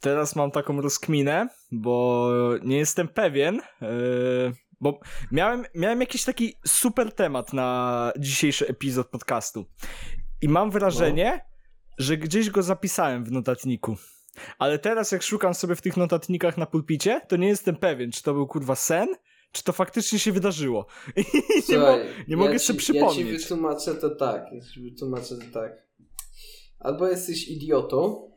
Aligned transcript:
teraz 0.00 0.36
mam 0.36 0.50
taką 0.50 0.80
rozkminę, 0.80 1.48
bo 1.72 2.30
nie 2.62 2.78
jestem 2.78 3.08
pewien, 3.08 3.60
yy, 3.80 4.52
bo 4.80 5.00
miałem, 5.32 5.64
miałem 5.74 6.00
jakiś 6.00 6.24
taki 6.24 6.54
super 6.66 7.12
temat 7.12 7.52
na 7.52 8.12
dzisiejszy 8.18 8.66
epizod 8.66 9.08
podcastu. 9.08 9.66
I 10.42 10.48
mam 10.48 10.70
wrażenie, 10.70 11.40
no. 11.44 11.94
że 11.98 12.16
gdzieś 12.16 12.50
go 12.50 12.62
zapisałem 12.62 13.24
w 13.24 13.32
notatniku. 13.32 13.96
Ale 14.58 14.78
teraz 14.78 15.12
jak 15.12 15.22
szukam 15.22 15.54
sobie 15.54 15.76
w 15.76 15.82
tych 15.82 15.96
notatnikach 15.96 16.58
na 16.58 16.66
pulpicie, 16.66 17.20
to 17.28 17.36
nie 17.36 17.48
jestem 17.48 17.76
pewien, 17.76 18.10
czy 18.12 18.22
to 18.22 18.34
był 18.34 18.46
kurwa 18.46 18.74
sen, 18.74 19.08
czy 19.52 19.64
to 19.64 19.72
faktycznie 19.72 20.18
się 20.18 20.32
wydarzyło. 20.32 20.86
I 21.16 21.24
nie, 21.68 21.78
mo 21.78 21.96
nie 22.28 22.36
mogę 22.36 22.58
sobie 22.58 22.78
przypomnieć. 22.78 23.16
Ja 23.16 23.24
ci 23.24 23.38
wytłumaczę 23.38 23.94
to 23.94 24.10
tak. 24.10 24.46
Ja 24.52 24.60
ci 24.60 24.80
wytłumaczę 24.80 25.36
to 25.36 25.60
tak. 25.60 25.72
Albo 26.78 27.08
jesteś 27.08 27.48
idiotą, 27.48 28.29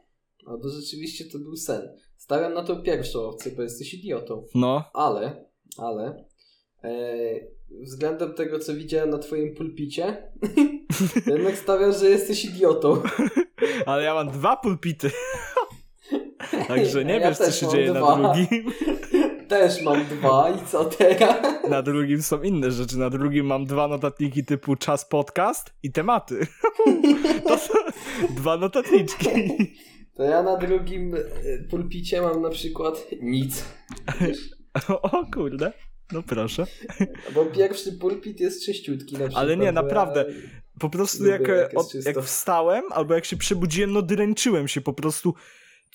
albo 0.47 0.69
rzeczywiście 0.69 1.25
to 1.25 1.39
był 1.39 1.55
sen. 1.55 1.81
Stawiam 2.17 2.53
na 2.53 2.63
to 2.63 2.75
pierwszą 2.75 3.19
opcję, 3.21 3.51
bo 3.51 3.61
jesteś 3.61 3.93
idiotą. 3.93 4.45
No. 4.55 4.83
Ale, 4.93 5.45
ale 5.77 6.25
e, 6.83 6.93
względem 7.81 8.33
tego, 8.33 8.59
co 8.59 8.73
widziałem 8.73 9.09
na 9.09 9.17
twoim 9.17 9.55
pulpicie, 9.55 10.31
jednak 11.27 11.57
stawiam, 11.57 11.93
że 11.93 12.09
jesteś 12.09 12.45
idiotą. 12.45 13.01
ale 13.85 14.03
ja 14.03 14.13
mam 14.13 14.29
dwa 14.29 14.57
pulpity. 14.57 15.11
Także 16.67 17.05
nie 17.05 17.13
ja 17.13 17.29
wiesz, 17.29 17.37
co 17.37 17.51
się 17.51 17.67
dzieje 17.67 17.93
dwa. 17.93 18.17
na 18.17 18.33
drugim. 18.33 18.71
Też 19.47 19.81
mam 19.81 20.05
dwa 20.05 20.49
i 20.49 20.67
co 20.67 20.85
teraz? 20.85 21.69
Na 21.69 21.81
drugim 21.81 22.21
są 22.21 22.41
inne 22.41 22.71
rzeczy. 22.71 22.97
Na 22.97 23.09
drugim 23.09 23.45
mam 23.45 23.65
dwa 23.65 23.87
notatniki 23.87 24.45
typu 24.45 24.75
czas 24.75 25.05
podcast 25.05 25.73
i 25.83 25.91
tematy. 25.91 26.47
To 27.47 27.57
są 27.57 27.73
dwa 28.29 28.57
notatniczki. 28.57 29.29
To 30.15 30.23
ja 30.23 30.43
na 30.43 30.57
drugim 30.57 31.15
e, 31.15 31.19
pulpicie 31.69 32.21
mam 32.21 32.41
na 32.41 32.49
przykład 32.49 33.05
nic. 33.21 33.65
O 35.01 35.25
kurde. 35.33 35.73
No 36.11 36.23
proszę. 36.23 36.65
Bo 37.33 37.45
pierwszy 37.45 37.93
pulpit 37.93 38.39
jest 38.39 38.65
czyściutki 38.65 39.13
na 39.13 39.19
przykład. 39.19 39.43
Ale 39.43 39.57
nie, 39.57 39.71
naprawdę. 39.71 40.25
Po 40.79 40.89
prostu 40.89 41.25
jak, 41.25 41.47
jak, 41.47 41.77
od, 41.77 41.93
jak 42.05 42.21
wstałem, 42.21 42.83
albo 42.89 43.13
jak 43.13 43.25
się 43.25 43.37
przebudziłem, 43.37 43.93
no 43.93 44.01
dręczyłem 44.01 44.67
się 44.67 44.81
po 44.81 44.93
prostu 44.93 45.33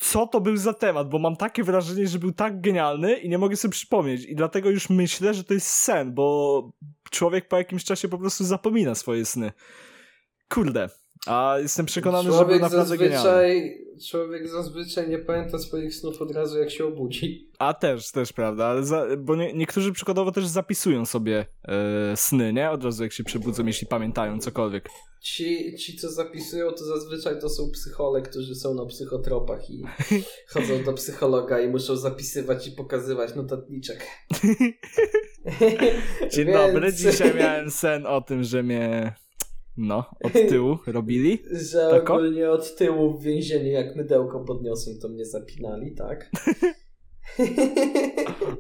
co 0.01 0.27
to 0.27 0.41
był 0.41 0.57
za 0.57 0.75
temat, 0.75 1.09
bo 1.09 1.19
mam 1.19 1.37
takie 1.37 1.65
wrażenie, 1.65 2.09
że 2.09 2.19
był 2.19 2.33
tak 2.33 2.61
genialny 2.61 3.15
i 3.15 3.29
nie 3.29 3.39
mogę 3.39 3.57
sobie 3.57 3.73
przypomnieć. 3.73 4.25
I 4.25 4.35
dlatego 4.35 4.71
już 4.71 4.91
myślę, 4.91 5.35
że 5.35 5.45
to 5.45 5.55
jest 5.55 5.67
sen, 5.67 6.15
bo 6.15 6.71
człowiek 7.11 7.49
po 7.49 7.57
jakimś 7.59 7.85
czasie 7.85 8.09
po 8.09 8.19
prostu 8.19 8.45
zapomina 8.45 8.95
swoje 8.95 9.25
sny. 9.25 9.53
Kurde. 10.49 10.89
A 11.27 11.57
jestem 11.59 11.87
przekonany, 11.87 12.29
człowiek 12.29 12.49
że 12.49 12.53
był 12.53 12.61
naprawdę 12.61 12.89
zazwyczaj, 12.89 13.09
genialny. 13.09 13.89
Człowiek 14.11 14.49
zazwyczaj 14.49 15.09
nie 15.09 15.19
pamięta 15.19 15.59
swoich 15.59 15.95
snów 15.95 16.23
od 16.23 16.31
razu, 16.31 16.59
jak 16.59 16.71
się 16.71 16.87
obudzi. 16.87 17.51
A 17.59 17.75
też, 17.75 18.11
też 18.11 18.33
prawda, 18.33 18.67
ale 18.67 18.85
za, 18.85 19.07
bo 19.19 19.37
nie, 19.37 19.53
niektórzy 19.53 19.93
przykładowo 19.93 20.33
też 20.33 20.47
zapisują 20.47 21.07
sobie 21.07 21.47
e, 21.65 22.17
sny, 22.17 22.53
nie? 22.53 22.71
Od 22.71 22.85
razu 22.85 23.03
jak 23.03 23.13
się 23.13 23.25
przebudzą, 23.25 23.67
jeśli 23.67 23.87
pamiętają 23.87 24.39
cokolwiek. 24.41 24.89
Ci, 25.23 25.77
ci, 25.77 25.97
co 25.97 26.11
zapisują, 26.11 26.73
to 26.73 26.85
zazwyczaj 26.85 27.41
to 27.41 27.49
są 27.49 27.71
psychole, 27.71 28.23
którzy 28.23 28.55
są 28.55 28.75
na 28.75 28.87
psychotropach 28.87 29.71
i 29.71 29.83
chodzą 30.53 30.85
do 30.85 30.93
psychologa 30.93 31.61
i 31.61 31.69
muszą 31.69 31.97
zapisywać 31.97 32.69
i 32.69 32.73
pokazywać 32.73 33.35
notatniczek. 33.35 34.07
Dzień 36.33 36.47
Więc... 36.47 36.59
dobry, 36.59 36.93
dzisiaj 36.93 37.35
miałem 37.35 37.71
sen 37.71 38.07
o 38.07 38.21
tym, 38.21 38.43
że 38.45 38.63
mnie 38.63 39.15
no, 39.79 40.05
od 40.25 40.33
tyłu 40.51 40.79
robili? 40.87 41.43
Że 41.53 41.89
Tako? 41.91 42.15
ogólnie 42.15 42.51
od 42.51 42.77
tyłu 42.77 43.19
w 43.19 43.23
więzieniu, 43.23 43.71
jak 43.71 43.97
mydełko 43.97 44.41
podniosłem, 44.41 44.99
to 44.99 45.09
mnie 45.09 45.25
zapinali, 45.25 45.95
tak? 45.95 46.31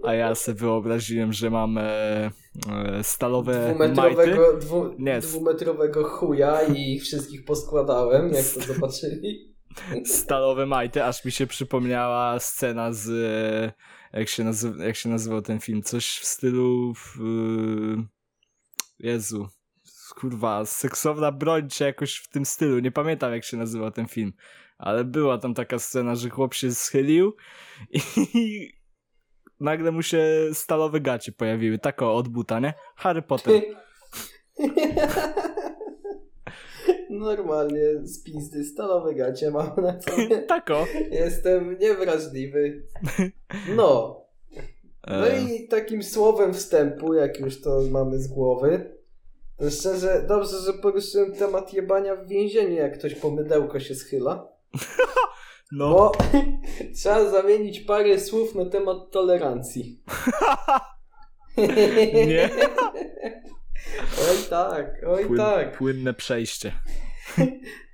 A 0.03 0.15
ja 0.15 0.35
sobie 0.35 0.59
wyobraziłem, 0.59 1.33
że 1.33 1.51
mam 1.51 1.79
e, 1.79 1.83
e, 1.83 2.31
stalowe 3.03 3.69
dwumetrowego, 3.69 4.43
majty. 4.53 4.67
Dwu, 4.67 4.95
Nie. 4.99 5.21
Dwumetrowego 5.21 6.05
chuja 6.05 6.63
i 6.63 6.93
ich 6.93 7.03
wszystkich 7.03 7.45
poskładałem, 7.45 8.33
jak 8.33 8.45
to 8.45 8.75
zobaczyli. 8.75 9.57
Stalowe 10.05 10.67
majty, 10.67 11.05
aż 11.05 11.25
mi 11.25 11.33
się 11.33 11.47
przypomniała 11.47 12.41
scena 12.41 12.93
z... 12.93 13.09
E, 13.09 14.19
jak 14.19 14.29
się, 14.29 14.45
nazywa, 14.45 14.85
jak 14.85 14.97
się 14.97 15.09
nazywał 15.09 15.43
ten 15.43 15.61
film? 15.61 15.83
Coś 15.83 16.19
w 16.19 16.25
stylu... 16.25 16.95
W, 16.95 17.19
Jezu 18.99 19.49
kurwa, 20.21 20.65
seksowna 20.65 21.33
broń, 21.33 21.69
czy 21.69 21.85
jakoś 21.85 22.17
w 22.17 22.29
tym 22.29 22.45
stylu. 22.45 22.79
Nie 22.79 22.91
pamiętam, 22.91 23.33
jak 23.33 23.45
się 23.45 23.57
nazywa 23.57 23.91
ten 23.91 24.07
film. 24.07 24.33
Ale 24.79 25.05
była 25.05 25.39
tam 25.39 25.55
taka 25.55 25.79
scena, 25.79 26.15
że 26.15 26.31
chłop 26.31 26.55
się 26.55 26.73
schylił 26.73 27.37
i 28.35 28.69
nagle 29.61 29.93
mu 29.93 30.03
się 30.03 30.25
stalowe 30.53 31.01
gacie 31.01 31.33
pojawiły. 31.33 31.79
Tako 31.79 32.15
od 32.15 32.29
buta, 32.29 32.61
nie? 32.61 32.75
Harry 32.97 33.23
Potter. 33.23 33.63
Normalnie 37.11 37.81
z 38.03 38.23
pizdy 38.23 38.65
stalowe 38.65 39.15
gacie 39.15 39.51
mam 39.51 39.71
na 39.77 40.03
sobie. 40.03 40.39
Tako. 40.49 40.87
Jestem 41.11 41.79
niewrażliwy. 41.79 42.83
No. 43.77 44.19
No 45.07 45.29
e. 45.29 45.43
i 45.43 45.69
takim 45.69 46.03
słowem 46.03 46.55
wstępu, 46.55 47.15
jak 47.15 47.41
już 47.41 47.61
to 47.61 47.81
mamy 47.91 48.19
z 48.19 48.29
głowy, 48.29 48.98
Szczerze, 49.71 50.25
dobrze, 50.29 50.59
że 50.67 50.73
poruszyłem 50.73 51.33
temat 51.33 51.73
jebania 51.73 52.17
w 52.17 52.29
więzieniu, 52.29 52.77
jak 52.77 52.99
ktoś 52.99 53.15
po 53.15 53.31
mydełko 53.31 53.81
się 53.81 53.95
schyla. 53.95 54.49
No. 55.73 55.91
Bo 55.91 56.13
trzeba 56.97 57.31
zamienić 57.31 57.81
parę 57.81 58.21
słów 58.21 58.55
na 58.55 58.65
temat 58.65 59.11
tolerancji. 59.11 60.03
Nie. 62.27 62.51
Oj 64.31 64.37
tak, 64.51 65.03
oj 65.07 65.27
Płyn, 65.27 65.39
tak. 65.39 65.79
Płynne 65.79 66.15
przejście. 66.15 66.73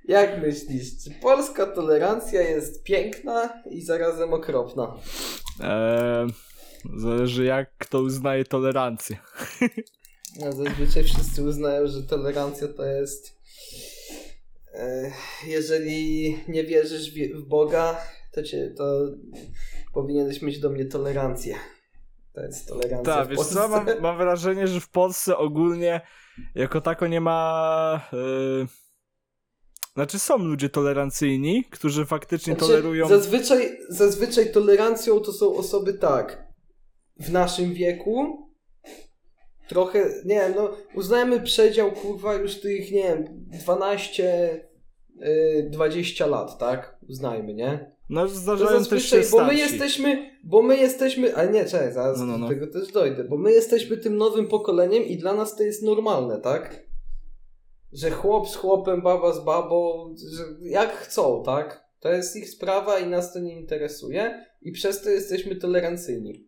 Jak 0.07 0.41
myślisz, 0.41 1.03
czy 1.03 1.11
polska 1.11 1.65
tolerancja 1.65 2.41
jest 2.41 2.83
piękna 2.83 3.63
i 3.69 3.81
zarazem 3.81 4.33
okropna? 4.33 4.95
Eee, 5.63 6.27
zależy 6.97 7.45
jak 7.45 7.77
kto 7.77 7.99
uznaje 7.99 8.45
tolerancję. 8.45 9.17
No, 10.39 10.51
zazwyczaj 10.51 11.03
wszyscy 11.03 11.43
uznają, 11.43 11.87
że 11.87 12.03
tolerancja 12.03 12.67
to 12.67 12.85
jest. 12.85 13.39
E, 14.73 15.11
jeżeli 15.47 16.37
nie 16.47 16.63
wierzysz 16.63 17.11
w 17.33 17.47
Boga, 17.47 17.97
to, 18.31 18.43
cię, 18.43 18.73
to 18.77 19.01
powinieneś 19.93 20.41
mieć 20.41 20.59
do 20.59 20.69
mnie 20.69 20.85
tolerancję. 20.85 21.55
To 22.33 22.41
jest 22.41 22.67
tolerancja. 22.67 23.15
Tak, 23.15 23.29
wiesz 23.29 23.39
co, 23.39 23.67
mam, 23.67 23.85
mam, 24.01 24.17
wrażenie, 24.17 24.67
że 24.67 24.81
w 24.81 24.89
Polsce 24.89 25.37
ogólnie 25.37 26.01
jako 26.55 26.81
tako 26.81 27.07
nie 27.07 27.21
ma. 27.21 28.09
Yy... 28.13 28.67
Znaczy 29.93 30.19
są 30.19 30.37
ludzie 30.37 30.69
tolerancyjni, 30.69 31.63
którzy 31.71 32.05
faktycznie 32.05 32.53
znaczy, 32.53 32.67
tolerują. 32.67 33.07
Zazwyczaj, 33.07 33.79
zazwyczaj 33.89 34.51
tolerancją 34.51 35.19
to 35.19 35.33
są 35.33 35.55
osoby 35.55 35.93
tak. 35.93 36.47
W 37.19 37.31
naszym 37.31 37.73
wieku, 37.73 38.44
trochę, 39.67 39.99
nie 40.25 40.35
wiem, 40.35 40.53
no 40.55 40.69
uznajmy 40.95 41.41
przedział, 41.41 41.91
kurwa, 41.91 42.33
już 42.33 42.61
tych, 42.61 42.91
nie 42.91 43.03
wiem, 43.03 43.25
12, 43.63 44.59
yy, 45.19 45.69
20 45.69 46.27
lat, 46.27 46.57
tak? 46.57 46.97
Uznajmy, 47.09 47.53
nie? 47.53 47.95
No 48.09 48.27
zdarzają 48.27 48.85
też 48.85 49.09
się 49.09 49.21
bo 49.31 49.45
my 49.45 49.55
jesteśmy, 49.55 50.31
bo 50.43 50.61
my 50.61 50.77
jesteśmy, 50.77 51.35
ale 51.35 51.51
nie, 51.51 51.65
czekaj, 51.65 51.93
zaraz 51.93 52.19
no, 52.19 52.25
no, 52.25 52.37
no. 52.37 52.47
do 52.47 52.53
tego 52.53 52.67
też 52.67 52.91
dojdę, 52.91 53.23
bo 53.23 53.37
my 53.37 53.51
jesteśmy 53.51 53.97
tym 53.97 54.17
nowym 54.17 54.47
pokoleniem 54.47 55.03
i 55.03 55.17
dla 55.17 55.33
nas 55.33 55.55
to 55.55 55.63
jest 55.63 55.83
normalne, 55.83 56.41
tak? 56.41 56.85
Że 57.93 58.11
chłop 58.11 58.49
z 58.49 58.55
chłopem, 58.55 59.01
baba 59.01 59.33
z 59.33 59.45
babą, 59.45 60.09
że 60.33 60.43
jak 60.61 60.93
chcą, 60.93 61.43
tak? 61.45 61.85
To 61.99 62.11
jest 62.11 62.35
ich 62.35 62.49
sprawa 62.49 62.99
i 62.99 63.07
nas 63.07 63.33
to 63.33 63.39
nie 63.39 63.59
interesuje 63.59 64.45
i 64.61 64.71
przez 64.71 65.01
to 65.01 65.09
jesteśmy 65.09 65.55
tolerancyjni. 65.55 66.47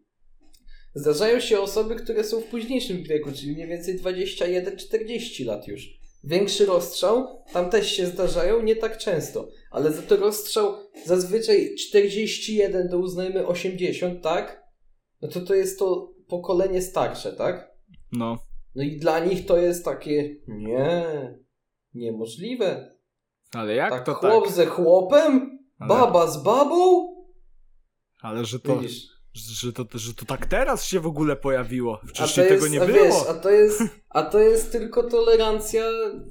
Zdarzają 0.98 1.40
się 1.40 1.60
osoby, 1.60 1.96
które 1.96 2.24
są 2.24 2.42
w 2.42 2.46
późniejszym 2.46 3.04
wieku, 3.04 3.32
czyli 3.32 3.52
mniej 3.52 3.68
więcej 3.68 4.00
21-40 4.00 5.46
lat 5.46 5.68
już. 5.68 5.90
Większy 6.24 6.66
rozstrzał, 6.66 7.44
tam 7.54 7.70
też 7.70 7.92
się 7.92 8.06
zdarzają, 8.06 8.62
nie 8.62 8.76
tak 8.76 8.98
często, 8.98 9.48
ale 9.72 9.92
za 9.92 10.02
to 10.02 10.18
rozstrzał 10.18 10.76
zazwyczaj 11.06 11.76
41 11.76 12.90
do 12.90 12.98
uznajmy 12.98 13.48
80, 13.48 14.24
tak? 14.24 14.64
No 15.22 15.28
to 15.28 15.42
to 15.42 15.56
jest 15.56 15.80
to 15.80 16.14
pokolenie 16.28 16.82
starsze, 16.82 17.34
tak? 17.34 17.72
No. 18.12 18.38
No 18.76 18.84
i 18.84 18.98
dla 18.98 19.20
nich 19.20 19.46
to 19.46 19.58
jest 19.58 19.86
takie, 19.86 20.36
nie, 20.48 21.06
niemożliwe. 21.94 22.98
Ale 23.54 23.76
jak 23.76 23.92
tak 23.92 24.06
to 24.06 24.14
chłop 24.14 24.46
tak? 24.46 24.54
ze 24.54 24.66
chłopem? 24.66 25.60
Ale... 25.80 25.90
Baba 25.90 26.28
z 26.28 26.44
babą? 26.44 27.08
Ale 28.22 28.46
że 28.46 28.60
to... 28.60 28.78
Widzisz? 28.78 29.17
Że 29.38 29.74
to, 29.74 29.86
że 29.94 30.14
to 30.14 30.26
tak 30.26 30.46
teraz 30.46 30.84
się 30.84 31.00
w 31.00 31.08
ogóle 31.08 31.36
pojawiło. 31.36 32.00
Wcześniej 32.08 32.48
tego 32.48 32.68
nie 32.68 32.80
było. 32.80 33.04
Wiesz, 33.04 33.16
a, 33.30 33.34
to 33.34 33.50
jest, 33.50 33.82
a 34.10 34.24
to 34.24 34.40
jest 34.40 34.72
tylko 34.72 35.04
tolerancja 35.04 35.84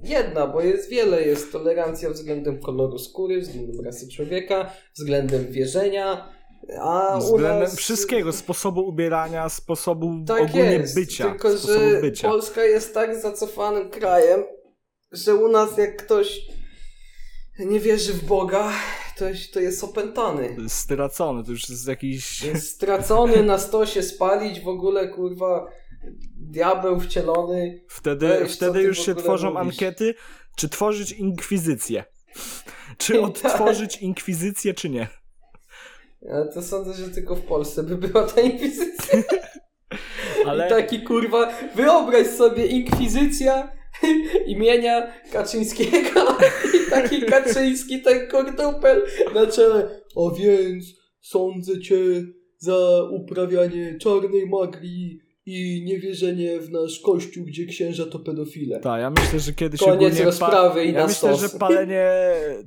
jedna, 0.02 0.46
bo 0.46 0.60
jest 0.60 0.90
wiele. 0.90 1.22
Jest 1.22 1.52
tolerancja 1.52 2.10
względem 2.10 2.60
koloru 2.60 2.98
skóry, 2.98 3.40
względem 3.40 3.84
rasy 3.84 4.08
człowieka, 4.08 4.72
względem 4.94 5.52
wierzenia. 5.52 6.36
A 6.80 7.18
względem 7.18 7.60
nas... 7.60 7.76
wszystkiego, 7.76 8.32
sposobu 8.32 8.80
ubierania, 8.88 9.48
sposobu 9.48 10.24
tak 10.26 10.42
ogólnie 10.42 10.72
jest, 10.72 10.94
bycia. 10.94 11.30
Tylko, 11.30 11.56
że 11.56 12.00
bycia. 12.00 12.28
Polska 12.28 12.64
jest 12.64 12.94
tak 12.94 13.20
zacofanym 13.20 13.90
krajem, 13.90 14.44
że 15.12 15.34
u 15.34 15.48
nas 15.48 15.78
jak 15.78 15.96
ktoś 15.96 16.40
nie 17.58 17.80
wierzy 17.80 18.12
w 18.12 18.24
Boga, 18.24 18.72
to, 19.16 19.24
to 19.52 19.60
jest 19.60 19.84
opętany. 19.84 20.56
Stracony, 20.68 21.44
to 21.44 21.50
już 21.50 21.68
jest 21.68 21.88
jakiś... 21.88 22.42
Jest 22.42 22.68
stracony, 22.68 23.42
na 23.42 23.58
stosie 23.58 24.02
spalić, 24.02 24.60
w 24.60 24.68
ogóle 24.68 25.08
kurwa 25.08 25.66
diabeł 26.36 27.00
wcielony. 27.00 27.84
Wtedy, 27.88 28.28
Weź, 28.28 28.52
wtedy 28.52 28.82
już 28.82 29.06
się 29.06 29.14
tworzą 29.14 29.50
mówisz? 29.50 29.60
ankiety, 29.60 30.14
czy 30.56 30.68
tworzyć 30.68 31.12
inkwizycję. 31.12 32.04
Czy 32.98 33.20
odtworzyć 33.22 33.96
inkwizycję, 33.96 34.74
czy 34.74 34.88
nie. 34.88 35.08
Ja 36.22 36.44
to 36.54 36.62
sądzę, 36.62 36.94
że 36.94 37.08
tylko 37.10 37.36
w 37.36 37.42
Polsce 37.42 37.82
by 37.82 37.96
była 37.96 38.26
ta 38.26 38.40
inkwizycja. 38.40 39.18
Ale... 40.46 40.66
I 40.66 40.70
taki 40.70 41.02
kurwa, 41.02 41.52
wyobraź 41.74 42.26
sobie 42.26 42.66
inkwizycja 42.66 43.72
imienia 44.46 45.12
Kaczyńskiego 45.32 46.36
taki 46.90 47.22
Kaczyński, 47.22 48.02
ten 48.02 48.28
kordupel 48.28 49.02
na 49.34 49.46
czele. 49.46 50.00
A 50.16 50.34
więc 50.34 50.84
sądzę 51.20 51.80
cię 51.80 51.96
za 52.58 53.02
uprawianie 53.10 53.98
czarnej 53.98 54.46
magii 54.46 55.20
i 55.46 55.82
niewierzenie 55.84 56.60
w 56.60 56.70
nasz 56.70 57.00
kościół, 57.00 57.44
gdzie 57.44 57.66
księża 57.66 58.06
to 58.06 58.18
pedofile. 58.18 58.80
Tak, 58.80 59.00
ja 59.00 59.10
myślę, 59.10 59.40
że 59.40 59.52
kiedyś 59.52 59.80
Koniec 59.80 60.20
rozprawy 60.20 60.84
i 60.84 60.92
ja 60.92 61.06
myślę, 61.06 61.36
że 61.36 61.48
palenie 61.48 62.10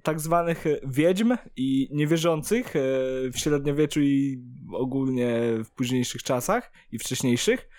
tak 0.04 0.19
zwanych 0.19 0.66
wiedźm 0.88 1.36
i 1.56 1.89
niewierzących 1.92 2.75
e, 2.75 2.80
w 3.31 3.38
średniowieczu 3.38 4.01
i 4.01 4.44
ogólnie 4.74 5.42
w 5.66 5.71
późniejszych 5.71 6.24
czasach 6.24 6.71
i 6.92 7.00
wcześniejszych 7.00 7.69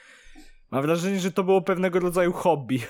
mam 0.71 0.83
wrażenie, 0.83 1.21
że 1.21 1.33
to 1.33 1.45
było 1.45 1.63
pewnego 1.63 2.01
rodzaju 2.01 2.33
hobby. 2.33 2.81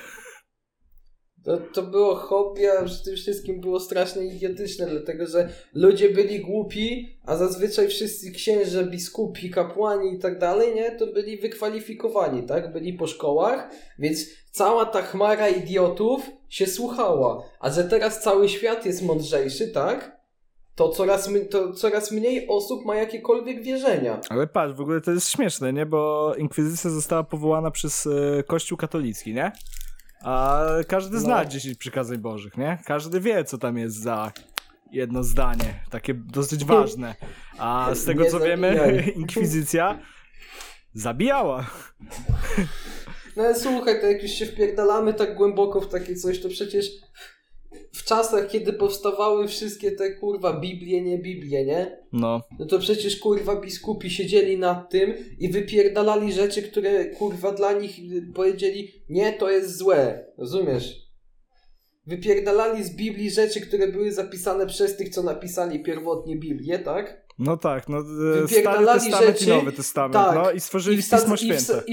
To, 1.43 1.57
to 1.57 1.83
było 1.83 2.15
hobby, 2.15 2.67
a 2.67 2.83
przy 2.83 3.03
tym 3.03 3.15
wszystkim 3.15 3.61
było 3.61 3.79
strasznie 3.79 4.23
idiotyczne, 4.23 4.87
dlatego 4.87 5.27
że 5.27 5.49
ludzie 5.73 6.09
byli 6.09 6.39
głupi, 6.39 7.17
a 7.25 7.37
zazwyczaj 7.37 7.87
wszyscy 7.87 8.31
księże, 8.31 8.83
biskupi, 8.83 9.49
kapłani 9.49 10.13
i 10.13 10.19
tak 10.19 10.39
dalej, 10.39 10.75
nie, 10.75 10.91
to 10.91 11.07
byli 11.07 11.37
wykwalifikowani, 11.37 12.43
tak? 12.43 12.73
Byli 12.73 12.93
po 12.93 13.07
szkołach, 13.07 13.69
więc 13.99 14.25
cała 14.51 14.85
ta 14.85 15.01
chmara 15.01 15.49
idiotów 15.49 16.21
się 16.49 16.67
słuchała. 16.67 17.43
A 17.59 17.69
że 17.69 17.83
teraz 17.83 18.21
cały 18.21 18.49
świat 18.49 18.85
jest 18.85 19.01
mądrzejszy, 19.01 19.67
tak? 19.67 20.21
to 20.75 20.89
coraz, 20.89 21.29
to 21.49 21.73
coraz 21.73 22.11
mniej 22.11 22.47
osób 22.47 22.85
ma 22.85 22.95
jakiekolwiek 22.95 23.63
wierzenia. 23.63 24.19
Ale 24.29 24.47
patrz, 24.47 24.73
w 24.73 24.81
ogóle 24.81 25.01
to 25.01 25.11
jest 25.11 25.29
śmieszne, 25.29 25.73
nie? 25.73 25.85
Bo 25.85 26.33
inkwizycja 26.37 26.89
została 26.89 27.23
powołana 27.23 27.71
przez 27.71 28.07
e, 28.07 28.43
Kościół 28.43 28.77
katolicki, 28.77 29.33
nie? 29.33 29.51
A 30.23 30.65
każdy 30.87 31.15
no. 31.15 31.19
zna 31.21 31.45
10 31.45 31.77
przykazań 31.77 32.17
bożych, 32.17 32.57
nie? 32.57 32.77
Każdy 32.85 33.19
wie, 33.19 33.43
co 33.43 33.57
tam 33.57 33.77
jest 33.77 33.95
za 33.95 34.31
jedno 34.91 35.23
zdanie, 35.23 35.83
takie 35.89 36.13
dosyć 36.13 36.65
ważne. 36.65 37.15
A 37.57 37.89
z 37.95 38.05
tego, 38.05 38.25
co 38.25 38.31
zabijaj. 38.31 38.49
wiemy, 38.49 39.01
inkwizycja 39.21 39.99
zabijała. 40.93 41.69
No 43.35 43.43
ale 43.43 43.59
słuchaj, 43.59 44.01
to 44.01 44.07
jak 44.07 44.23
już 44.23 44.31
się 44.31 44.45
wpierdalamy 44.45 45.13
tak 45.13 45.35
głęboko 45.35 45.81
w 45.81 45.89
takie 45.89 46.15
coś, 46.15 46.41
to 46.41 46.49
przecież 46.49 46.85
w 47.91 48.03
czasach, 48.03 48.47
kiedy 48.47 48.73
powstawały 48.73 49.47
wszystkie 49.47 49.91
te 49.91 50.11
kurwa 50.11 50.59
Biblie, 50.59 51.01
nie 51.01 51.17
Biblie, 51.17 51.65
nie? 51.65 51.97
No. 52.11 52.41
No 52.59 52.65
to 52.65 52.79
przecież 52.79 53.19
kurwa 53.19 53.55
biskupi 53.55 54.09
siedzieli 54.09 54.57
nad 54.57 54.89
tym 54.89 55.13
i 55.39 55.49
wypierdalali 55.49 56.33
rzeczy, 56.33 56.61
które 56.61 57.05
kurwa 57.05 57.51
dla 57.51 57.73
nich 57.73 57.95
powiedzieli, 58.35 58.91
nie, 59.09 59.33
to 59.33 59.49
jest 59.49 59.77
złe. 59.77 60.25
Rozumiesz? 60.37 61.11
Wypierdalali 62.07 62.83
z 62.83 62.95
Biblii 62.95 63.31
rzeczy, 63.31 63.61
które 63.61 63.87
były 63.87 64.11
zapisane 64.11 64.67
przez 64.67 64.97
tych, 64.97 65.09
co 65.09 65.23
napisali 65.23 65.83
pierwotnie 65.83 66.35
Biblię, 66.35 66.79
tak? 66.79 67.27
No 67.39 67.57
tak, 67.57 67.89
no 67.89 67.97
e, 67.97 68.47
Stary 68.47 68.85
Testament 68.85 69.23
rzeczy, 69.25 69.45
i 69.45 69.47
Nowy 69.47 69.71
Testament, 69.71 70.13
tak, 70.13 70.35
no 70.35 70.51
i 70.51 70.59
stworzyli 70.59 70.99
i 70.99 71.03
Pismo 71.03 71.37
Święte. 71.37 71.83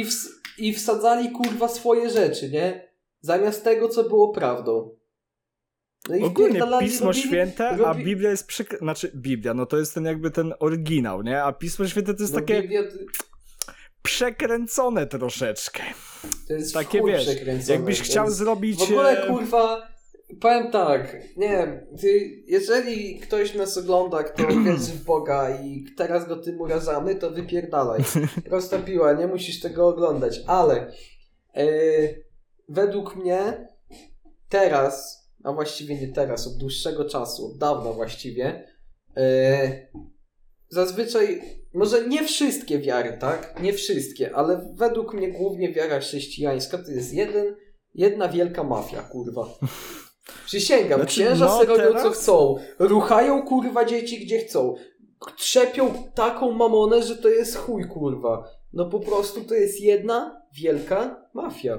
I 0.58 0.74
wsadzali 0.74 1.30
kurwa 1.30 1.68
swoje 1.68 2.10
rzeczy, 2.10 2.50
nie? 2.50 2.88
Zamiast 3.20 3.64
tego, 3.64 3.88
co 3.88 4.04
było 4.04 4.28
prawdą. 4.28 4.97
No 6.08 6.26
Ogólnie 6.26 6.60
Pismo 6.80 7.06
robili, 7.06 7.26
Święte, 7.26 7.76
robi... 7.76 7.84
a 7.84 7.94
Biblia 8.04 8.30
jest 8.30 8.46
przek... 8.46 8.78
Znaczy, 8.78 9.12
Biblia, 9.14 9.54
no 9.54 9.66
to 9.66 9.78
jest 9.78 9.94
ten 9.94 10.04
jakby 10.04 10.30
ten 10.30 10.54
oryginał, 10.60 11.22
nie? 11.22 11.42
A 11.42 11.52
Pismo 11.52 11.86
Święte 11.86 12.14
to 12.14 12.22
jest 12.22 12.34
no 12.34 12.40
takie... 12.40 12.62
Biblia... 12.62 12.82
Przekręcone 14.02 15.06
troszeczkę. 15.06 15.82
To 16.48 16.52
jest 16.52 16.74
takie, 16.74 17.02
wiesz, 17.02 17.26
jakbyś 17.68 18.00
chciał 18.02 18.30
zrobić... 18.30 18.78
W 18.78 18.82
ogóle, 18.82 19.24
e, 19.24 19.26
kurwa, 19.26 19.88
powiem 20.40 20.70
tak, 20.70 21.16
nie 21.36 21.48
wiem, 21.48 21.86
jeżeli 22.46 23.20
ktoś 23.20 23.54
nas 23.54 23.78
ogląda, 23.78 24.22
kto 24.22 24.46
wierzy 24.64 24.92
w 24.92 25.04
Boga 25.04 25.50
i 25.50 25.84
teraz 25.96 26.28
go 26.28 26.36
tym 26.36 26.60
urażamy, 26.60 27.14
to 27.14 27.30
wypierdalaj. 27.30 28.00
Roztopiła, 28.46 29.12
nie 29.12 29.26
musisz 29.26 29.60
tego 29.60 29.88
oglądać, 29.88 30.40
ale 30.46 30.92
yy, 31.56 32.24
według 32.68 33.16
mnie 33.16 33.68
teraz 34.48 35.17
a 35.44 35.52
właściwie 35.52 36.00
nie 36.00 36.08
teraz, 36.08 36.46
od 36.46 36.56
dłuższego 36.56 37.04
czasu, 37.04 37.46
od 37.46 37.58
dawna 37.58 37.92
właściwie, 37.92 38.68
yy, 39.16 39.22
zazwyczaj, 40.68 41.42
może 41.74 42.08
nie 42.08 42.24
wszystkie 42.24 42.78
wiary, 42.78 43.16
tak? 43.20 43.62
Nie 43.62 43.72
wszystkie, 43.72 44.36
ale 44.36 44.74
według 44.74 45.14
mnie 45.14 45.32
głównie 45.32 45.72
wiara 45.72 46.00
chrześcijańska 46.00 46.78
to 46.78 46.90
jest 46.90 47.14
jeden, 47.14 47.56
jedna 47.94 48.28
wielka 48.28 48.64
mafia, 48.64 49.02
kurwa. 49.02 49.46
Przysięgam, 50.46 51.00
znaczy, 51.00 51.20
księża 51.20 51.46
no, 51.46 51.64
robią 51.64 51.76
teraz? 51.76 52.02
co 52.02 52.10
chcą, 52.10 52.56
ruchają 52.78 53.42
kurwa 53.42 53.84
dzieci 53.84 54.24
gdzie 54.24 54.38
chcą, 54.38 54.74
trzepią 55.36 55.94
taką 56.14 56.52
mamonę, 56.52 57.02
że 57.02 57.16
to 57.16 57.28
jest 57.28 57.56
chuj 57.56 57.88
kurwa. 57.88 58.50
No 58.72 58.90
po 58.90 59.00
prostu 59.00 59.44
to 59.44 59.54
jest 59.54 59.80
jedna 59.80 60.42
wielka 60.52 61.28
mafia. 61.34 61.78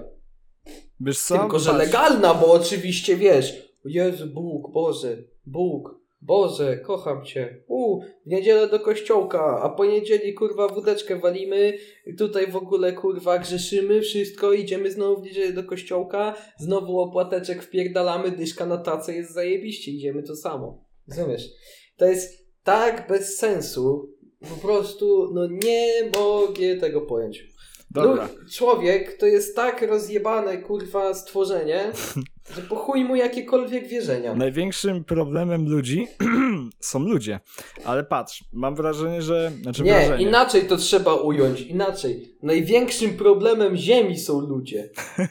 Wiesz 1.00 1.20
co? 1.20 1.38
Tylko, 1.40 1.60
że 1.60 1.74
legalna, 1.74 2.34
bo 2.34 2.52
oczywiście 2.52 3.16
wiesz, 3.16 3.70
Jezu, 3.86 4.28
Bóg, 4.28 4.72
Boże, 4.72 5.18
Bóg, 5.46 6.00
Boże, 6.22 6.78
kocham 6.78 7.26
Cię. 7.26 7.64
U, 7.68 8.02
w 8.02 8.06
niedzielę 8.26 8.68
do 8.68 8.80
kościołka, 8.80 9.62
a 9.62 9.70
po 9.70 9.86
niedzieli 9.86 10.34
kurwa 10.34 10.68
wódeczkę 10.68 11.20
walimy, 11.20 11.78
tutaj 12.18 12.52
w 12.52 12.56
ogóle 12.56 12.94
kurwa 12.94 13.40
grzeszymy, 13.40 14.02
wszystko, 14.02 14.54
idziemy 14.54 14.92
znowu 14.92 15.22
w 15.22 15.24
niedzielę 15.24 15.54
do 15.54 15.64
kościołka, 15.64 16.36
znowu 16.58 17.00
opłateczek 17.00 17.64
wpierdalamy, 17.64 18.32
dyszka 18.32 18.66
na 18.66 18.78
tacę 18.78 19.16
jest 19.16 19.34
zajebiście, 19.34 19.92
idziemy 19.92 20.24
to 20.24 20.36
samo. 20.36 20.86
Rozumiesz? 21.08 21.50
To 21.98 22.06
jest 22.06 22.50
tak 22.64 23.08
bez 23.08 23.38
sensu, 23.38 24.16
po 24.40 24.68
prostu, 24.68 25.30
no 25.34 25.48
nie 25.48 26.12
mogę 26.14 26.76
tego 26.76 27.02
pojąć. 27.02 27.44
Dobra. 27.92 28.30
człowiek 28.52 29.18
to 29.18 29.26
jest 29.26 29.56
tak 29.56 29.82
rozjebane, 29.82 30.58
kurwa, 30.58 31.14
stworzenie, 31.14 31.92
że 32.56 32.62
po 32.62 32.76
chuj 32.76 33.06
mu 33.06 33.16
jakiekolwiek 33.16 33.88
wierzenia. 33.88 34.36
Największym 34.36 35.04
problemem 35.04 35.70
ludzi 35.70 36.08
są 36.80 37.00
ludzie. 37.00 37.40
Ale 37.86 38.04
patrz, 38.04 38.44
mam 38.54 38.76
wrażenie, 38.76 39.22
że... 39.22 39.52
Znaczy 39.62 39.84
Nie, 39.84 39.94
wrażenie. 39.94 40.26
inaczej 40.26 40.62
to 40.62 40.78
trzeba 40.78 41.16
ująć, 41.16 41.62
inaczej. 41.62 42.38
Największym 42.44 43.18
problemem 43.18 43.76
Ziemi 43.76 44.20
są 44.20 44.40
ludzie. 44.40 44.90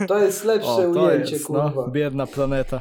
To 0.08 0.18
jest 0.18 0.44
lepsze 0.52 0.68
o, 0.90 0.94
to 0.94 1.02
ujęcie, 1.02 1.32
jest, 1.32 1.50
no, 1.50 1.62
kurwa. 1.62 1.86
No, 1.86 1.92
biedna 1.92 2.26
planeta. 2.26 2.80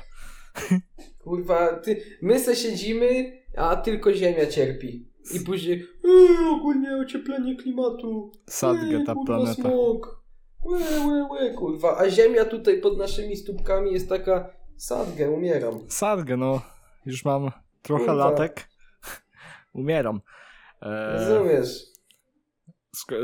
Kurwa, 1.23 1.73
ty, 1.73 2.01
my 2.21 2.39
se 2.39 2.55
siedzimy, 2.55 3.31
a 3.57 3.75
tylko 3.75 4.13
Ziemia 4.13 4.45
cierpi. 4.45 5.07
I 5.33 5.39
później 5.39 5.87
eee, 6.05 6.49
ogólnie 6.49 6.97
ocieplenie 6.97 7.55
klimatu. 7.55 8.31
Sadgę 8.49 9.03
ta 9.05 9.15
planeta. 9.25 9.53
Smog. 9.53 10.21
Łe, 10.65 10.79
łe, 11.07 11.27
łe, 11.31 11.53
kurwa. 11.53 11.97
A 11.97 12.09
ziemia 12.09 12.45
tutaj 12.45 12.81
pod 12.81 12.97
naszymi 12.97 13.37
stópkami 13.37 13.93
jest 13.93 14.09
taka 14.09 14.49
sadgę, 14.77 15.31
umieram. 15.31 15.79
Sadgę, 15.87 16.37
no. 16.37 16.61
Już 17.05 17.25
mam 17.25 17.51
trochę 17.81 18.05
kurwa. 18.05 18.29
latek. 18.29 18.69
umieram. 19.73 20.21
E... 20.81 21.13
Rozumiesz. 21.13 21.97
E, 23.11 23.15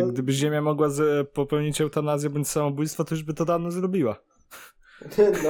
no. 0.00 0.06
Gdyby 0.06 0.32
Ziemia 0.32 0.62
mogła 0.62 0.88
popełnić 1.32 1.80
eutanazję 1.80 2.30
bądź 2.30 2.48
samobójstwo, 2.48 3.04
to 3.04 3.14
już 3.14 3.24
by 3.24 3.34
to 3.34 3.44
dawno 3.44 3.70
zrobiła. 3.70 4.16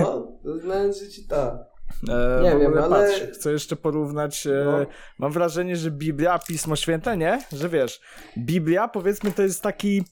No, 0.00 0.38
to 0.44 0.58
znając, 0.58 1.00
że 1.00 1.08
ci 1.08 1.26
tak. 1.26 1.71
E, 2.08 2.42
nie 2.42 2.58
wiem, 2.58 2.78
ale... 2.78 2.88
Patrz, 2.88 3.20
chcę 3.34 3.52
jeszcze 3.52 3.76
porównać. 3.76 4.46
E, 4.46 4.64
no. 4.64 4.86
Mam 5.18 5.32
wrażenie, 5.32 5.76
że 5.76 5.90
Biblia, 5.90 6.38
Pismo 6.38 6.76
Święte, 6.76 7.16
nie? 7.16 7.42
Że 7.52 7.68
wiesz, 7.68 8.00
Biblia 8.38 8.88
powiedzmy 8.88 9.32
to 9.32 9.42
jest 9.42 9.62
taki 9.62 10.04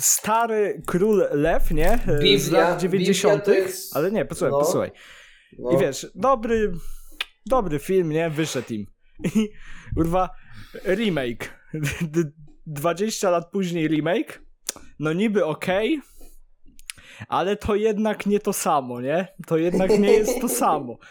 stary 0.00 0.82
król 0.86 1.28
lew, 1.30 1.70
nie? 1.70 1.92
E, 1.92 2.18
Biblia, 2.18 2.38
Z 2.38 2.50
lat 2.50 2.80
90. 2.80 3.48
Jest... 3.48 3.96
Ale 3.96 4.10
nie, 4.10 4.24
posłuchaj, 4.24 4.50
no. 4.50 4.58
posłuchaj. 4.58 4.90
No. 5.58 5.70
I 5.70 5.78
wiesz, 5.78 6.06
dobry, 6.14 6.72
dobry 7.46 7.78
film, 7.78 8.08
nie? 8.08 8.30
Wyszedł 8.30 8.72
im. 8.72 8.86
I 9.34 9.48
kurwa, 9.94 10.30
remake. 10.84 11.60
20 12.66 13.30
lat 13.30 13.50
później 13.50 13.88
remake. 13.88 14.42
No 14.98 15.12
niby 15.12 15.44
okej, 15.44 15.98
okay, 15.98 16.09
ale 17.28 17.56
to 17.56 17.74
jednak 17.74 18.26
nie 18.26 18.40
to 18.40 18.52
samo, 18.52 19.00
nie? 19.00 19.28
To 19.46 19.56
jednak 19.56 19.98
nie 19.98 20.12
jest 20.12 20.40
to 20.40 20.48
samo. 20.48 20.98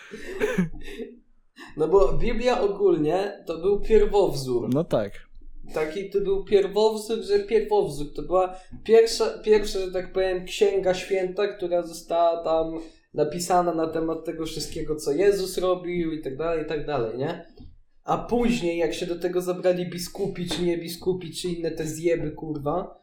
No 1.78 1.88
bo 1.88 2.14
Biblia 2.14 2.62
ogólnie 2.62 3.44
to 3.46 3.58
był 3.58 3.80
pierwowzór. 3.80 4.74
No 4.74 4.84
tak. 4.84 5.12
Taki 5.74 6.10
to 6.10 6.22
był 6.22 6.44
pierwowzór, 6.44 7.22
że 7.22 7.40
pierwowzór. 7.40 8.14
To 8.16 8.22
była 8.22 8.56
pierwsza, 8.84 9.26
pierwsza, 9.44 9.80
że 9.80 9.92
tak 9.92 10.14
powiem, 10.14 10.46
księga 10.46 10.94
święta, 10.94 11.48
która 11.48 11.82
została 11.82 12.44
tam 12.44 12.80
napisana 13.14 13.74
na 13.74 13.88
temat 13.88 14.26
tego 14.26 14.46
wszystkiego, 14.46 14.96
co 14.96 15.12
Jezus 15.12 15.58
robił 15.58 16.12
i 16.12 16.22
tak 16.22 16.38
dalej, 16.38 16.64
i 16.64 16.68
tak 16.68 16.86
dalej, 16.86 17.18
nie? 17.18 17.46
A 18.04 18.18
później, 18.18 18.78
jak 18.78 18.94
się 18.94 19.06
do 19.06 19.20
tego 19.20 19.42
zabrali 19.42 19.90
biskupi, 19.90 20.48
czy 20.48 20.64
nie 20.64 20.78
biskupi, 20.78 21.34
czy 21.34 21.48
inne 21.48 21.72
te 21.72 21.86
zjeby, 21.86 22.32
kurwa, 22.32 23.00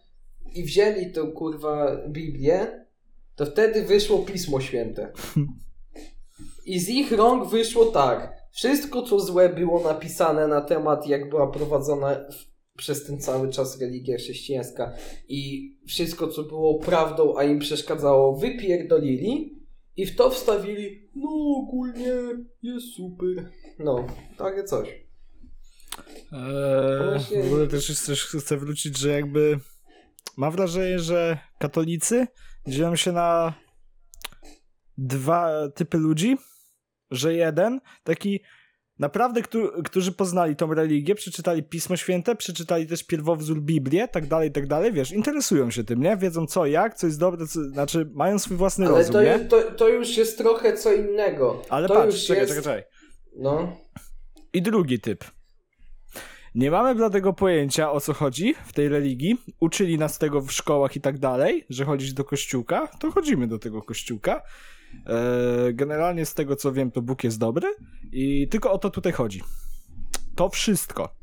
i 0.55 0.63
wzięli 0.63 1.13
tą, 1.13 1.33
kurwa, 1.33 1.97
Biblię, 2.09 2.86
to 3.37 3.47
wtedy 3.47 3.83
wyszło 3.83 4.19
Pismo 4.19 4.61
Święte. 4.61 5.13
I 6.67 6.81
z 6.81 6.89
ich 6.89 7.13
rąk 7.13 7.51
wyszło 7.51 7.85
tak. 7.85 8.33
Wszystko, 8.53 9.03
co 9.03 9.21
złe 9.21 9.49
było 9.49 9.81
napisane 9.81 10.49
na 10.49 10.61
temat, 10.61 11.07
jak 11.07 11.31
była 11.31 11.51
prowadzona 11.51 12.27
przez 12.77 13.07
ten 13.07 13.21
cały 13.21 13.51
czas 13.51 13.81
religia 13.81 14.17
chrześcijańska 14.17 14.93
i 15.29 15.71
wszystko, 15.87 16.29
co 16.29 16.43
było 16.43 16.79
prawdą, 16.79 17.39
a 17.39 17.45
im 17.45 17.59
przeszkadzało, 17.59 18.37
wypierdolili 18.37 19.57
i 19.97 20.07
w 20.07 20.17
to 20.17 20.31
wstawili, 20.31 21.11
no 21.15 21.29
ogólnie 21.57 22.13
jest 22.63 22.87
super. 22.97 23.51
No, 23.79 24.07
takie 24.39 24.65
coś. 24.65 24.89
Eee, 26.33 27.11
Właśnie... 27.11 27.43
W 27.43 27.47
ogóle 27.47 27.67
też, 27.67 28.05
też 28.07 28.25
chcę 28.25 28.57
wrócić, 28.57 28.99
że 28.99 29.11
jakby 29.11 29.59
mam 30.37 30.53
wrażenie, 30.53 30.99
że 30.99 31.39
katolicy 31.59 32.27
dzielą 32.67 32.97
się 32.97 33.13
na 33.13 33.55
dwa 34.99 35.69
typy 35.75 35.99
ludzi, 35.99 36.37
że 37.11 37.35
jeden 37.35 37.81
taki 38.05 38.41
naprawdę, 38.99 39.43
którzy 39.85 40.13
poznali 40.13 40.57
tą 40.57 40.75
religię, 40.75 41.15
przeczytali 41.15 41.63
Pismo 41.63 41.97
Święte, 41.97 42.37
przeczytali 42.37 42.87
też 42.87 43.05
pierwowzór 43.05 43.63
Biblię, 43.63 44.09
tak 44.09 44.27
dalej, 44.27 44.53
tak 44.53 44.67
dalej, 44.67 44.93
wiesz, 44.93 45.13
interesują 45.13 45.71
się 45.71 45.85
tym, 45.85 46.03
nie? 46.03 46.17
Wiedzą 46.17 46.47
co, 46.47 46.67
jak, 46.67 46.95
co 46.95 47.07
jest 47.07 47.21
dobre, 47.21 47.47
co, 47.47 47.65
znaczy 47.65 48.11
mają 48.15 48.39
swój 48.39 48.57
własny 48.57 48.87
Ale 48.87 48.99
rozum, 48.99 49.13
to, 49.13 49.23
nie? 49.23 49.39
To, 49.39 49.63
to 49.63 49.89
już 49.89 50.17
jest 50.17 50.39
trochę 50.39 50.77
co 50.77 50.93
innego. 50.93 51.63
Ale 51.69 51.89
to 51.89 51.95
patrz, 51.95 52.27
czekaj, 52.27 52.43
jest... 52.43 52.55
czekaj, 52.55 52.65
czekaj. 52.65 52.91
No. 53.37 53.77
I 54.53 54.63
drugi 54.63 55.01
typ. 55.01 55.25
Nie 56.57 56.71
mamy 56.71 56.95
bladego 56.95 57.33
pojęcia 57.33 57.93
o 57.93 58.01
co 58.01 58.13
chodzi 58.13 58.55
w 58.67 58.73
tej 58.73 58.89
religii. 58.89 59.37
Uczyli 59.61 59.99
nas 59.99 60.19
tego 60.19 60.41
w 60.41 60.53
szkołach 60.53 60.97
i 60.97 61.01
tak 61.01 61.19
dalej, 61.19 61.67
że 61.71 61.85
chodzić 61.85 62.13
do 62.13 62.25
kościółka, 62.25 62.89
to 63.01 63.11
chodzimy 63.11 63.49
do 63.49 63.59
tego 63.59 63.83
kościółka. 63.83 64.43
Eee, 65.07 65.75
generalnie 65.75 66.27
z 66.27 66.35
tego 66.35 66.57
co 66.57 66.73
wiem, 66.73 66.91
to 66.91 67.03
Bóg 67.03 67.25
jest 67.25 67.39
dobry 67.39 67.69
i 68.13 68.49
tylko 68.49 68.73
o 68.73 68.79
to 68.79 68.91
tutaj 68.91 69.13
chodzi. 69.13 69.43
To 70.37 70.49
wszystko. 70.49 71.15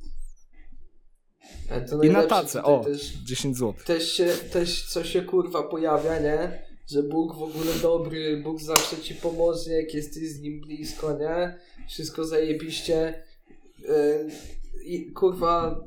I 2.03 2.09
na 2.09 2.23
tacę, 2.23 2.63
o, 2.63 2.83
też, 2.83 3.13
10 3.13 3.57
zł. 3.57 3.73
Też, 3.85 4.13
się, 4.13 4.25
też 4.51 4.85
co 4.85 5.03
się 5.03 5.21
kurwa 5.21 5.63
pojawia, 5.63 6.19
nie? 6.19 6.63
Że 6.91 7.03
Bóg 7.03 7.35
w 7.35 7.43
ogóle 7.43 7.73
dobry, 7.81 8.41
Bóg 8.43 8.61
zawsze 8.61 8.97
ci 8.97 9.15
pomoże, 9.15 9.71
jak 9.71 9.93
jesteś 9.93 10.29
z 10.29 10.39
Nim 10.39 10.61
blisko, 10.61 11.17
nie? 11.17 11.59
Wszystko 11.89 12.25
zajebiście. 12.25 13.23
Kurwa 15.15 15.83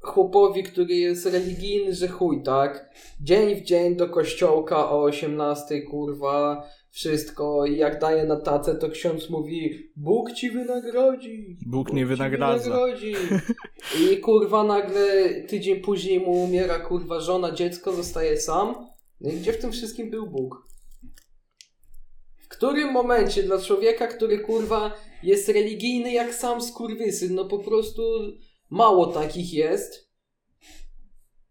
chłopowi, 0.00 0.62
który 0.62 0.94
jest 0.94 1.26
religijny, 1.26 1.94
że 1.94 2.08
chuj, 2.08 2.42
tak? 2.42 2.90
Dzień 3.20 3.54
w 3.54 3.62
dzień 3.62 3.96
do 3.96 4.08
kościołka 4.08 4.90
o 4.90 5.02
18, 5.02 5.82
kurwa, 5.82 6.62
wszystko. 6.90 7.66
I 7.66 7.76
jak 7.76 8.00
daje 8.00 8.24
na 8.24 8.36
tacę, 8.36 8.74
to 8.74 8.88
ksiądz 8.88 9.30
mówi 9.30 9.90
Bóg 9.96 10.32
ci 10.32 10.50
wynagrodzi. 10.50 11.56
Bóg, 11.66 11.86
Bóg 11.86 11.92
nie 11.92 12.06
wynagradza. 12.06 12.64
Wynagrodzi. 12.64 13.14
I 14.12 14.16
kurwa 14.16 14.64
nagle 14.64 15.34
tydzień 15.48 15.80
później 15.80 16.20
mu 16.20 16.44
umiera 16.44 16.78
kurwa 16.78 17.20
żona, 17.20 17.52
dziecko, 17.52 17.92
zostaje 17.92 18.36
sam. 18.36 18.74
No 19.20 19.30
i 19.30 19.36
gdzie 19.36 19.52
w 19.52 19.58
tym 19.58 19.72
wszystkim 19.72 20.10
był 20.10 20.26
Bóg? 20.30 20.66
W 22.46 22.48
którym 22.48 22.92
momencie 22.92 23.42
dla 23.42 23.58
człowieka, 23.62 24.06
który 24.06 24.38
kurwa 24.38 24.92
jest 25.22 25.48
religijny 25.48 26.12
jak 26.12 26.34
sam 26.34 26.62
skurwysyn, 26.62 27.34
no 27.34 27.44
po 27.44 27.58
prostu 27.58 28.02
mało 28.70 29.06
takich 29.06 29.54
jest 29.54 30.10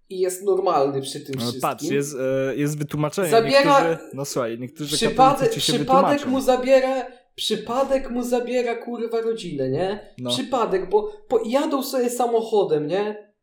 i 0.10 0.20
jest 0.20 0.44
normalny 0.44 1.02
przy 1.02 1.20
tym 1.22 1.36
no, 1.36 1.42
wszystkim. 1.42 1.62
Patrz, 1.62 1.84
jest, 1.84 2.16
e, 2.20 2.56
jest 2.56 2.78
wytłumaczenie. 2.78 3.30
Zabiera, 3.30 3.90
niektórzy, 3.90 4.10
no 4.14 4.26
słuchaj, 4.26 4.60
niektórzy 4.60 4.96
przypadek, 4.96 5.54
się 5.54 5.60
przypadek 5.60 6.26
mu 6.26 6.42
zabiera 6.42 7.06
przypadek 7.36 8.12
mu 8.12 8.24
zabiera 8.24 8.76
kurwa 8.76 9.22
rodzinę, 9.22 9.70
nie? 9.70 10.14
No. 10.18 10.30
Przypadek, 10.30 10.90
bo, 10.90 11.12
bo 11.30 11.40
jadą 11.46 11.84
sobie 11.84 12.10
samochodem, 12.10 12.88
nie? 12.88 13.34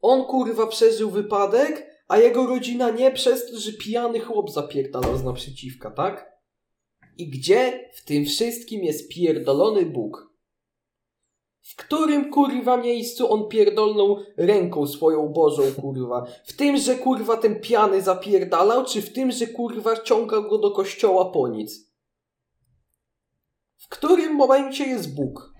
On 0.00 0.24
kurwa 0.24 0.66
przeżył 0.66 1.10
wypadek, 1.10 1.86
a 2.08 2.18
jego 2.18 2.46
rodzina 2.46 2.90
nie 2.90 3.10
przez 3.10 3.50
to, 3.50 3.58
że 3.58 3.72
pijany 3.72 4.20
chłop 4.20 4.50
zapierdalał 4.50 5.16
z 5.16 5.24
naprzeciwka, 5.24 5.90
tak? 5.90 6.33
I 7.18 7.28
gdzie 7.30 7.90
w 7.94 8.04
tym 8.04 8.24
wszystkim 8.24 8.84
jest 8.84 9.08
pierdolony 9.08 9.86
Bóg? 9.86 10.34
W 11.62 11.76
którym 11.76 12.30
kurwa 12.30 12.76
miejscu 12.76 13.32
on 13.32 13.48
pierdolnął 13.48 14.18
ręką 14.36 14.86
swoją 14.86 15.28
Bożą 15.28 15.62
kurwa? 15.80 16.26
W 16.44 16.56
tym, 16.56 16.76
że 16.76 16.94
kurwa 16.94 17.36
ten 17.36 17.60
piany 17.60 18.02
zapierdalał, 18.02 18.84
czy 18.84 19.02
w 19.02 19.12
tym, 19.12 19.32
że 19.32 19.46
kurwa 19.46 19.96
ciągał 19.96 20.48
go 20.48 20.58
do 20.58 20.70
kościoła 20.70 21.24
po 21.30 21.48
nic? 21.48 21.94
W 23.76 23.88
którym 23.88 24.34
momencie 24.34 24.84
jest 24.84 25.14
Bóg? 25.14 25.54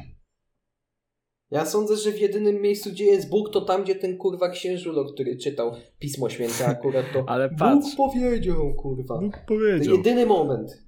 Ja 1.50 1.66
sądzę, 1.66 1.96
że 1.96 2.12
w 2.12 2.20
jedynym 2.20 2.60
miejscu, 2.62 2.90
gdzie 2.90 3.04
jest 3.04 3.30
Bóg, 3.30 3.50
to 3.50 3.60
tam, 3.60 3.84
gdzie 3.84 3.94
ten 3.94 4.16
kurwa 4.16 4.48
księżulo, 4.48 5.04
który 5.04 5.36
czytał 5.36 5.72
Pismo 5.98 6.28
Święte 6.28 6.66
akurat 6.66 7.06
to 7.12 7.24
Ale 7.32 7.50
patrz. 7.50 7.96
Bóg 7.96 8.12
powiedział, 8.12 8.74
kurwa. 8.74 9.18
Bóg 9.18 9.38
powiedział. 9.48 9.92
To 9.92 9.96
jedyny 9.96 10.26
moment. 10.26 10.84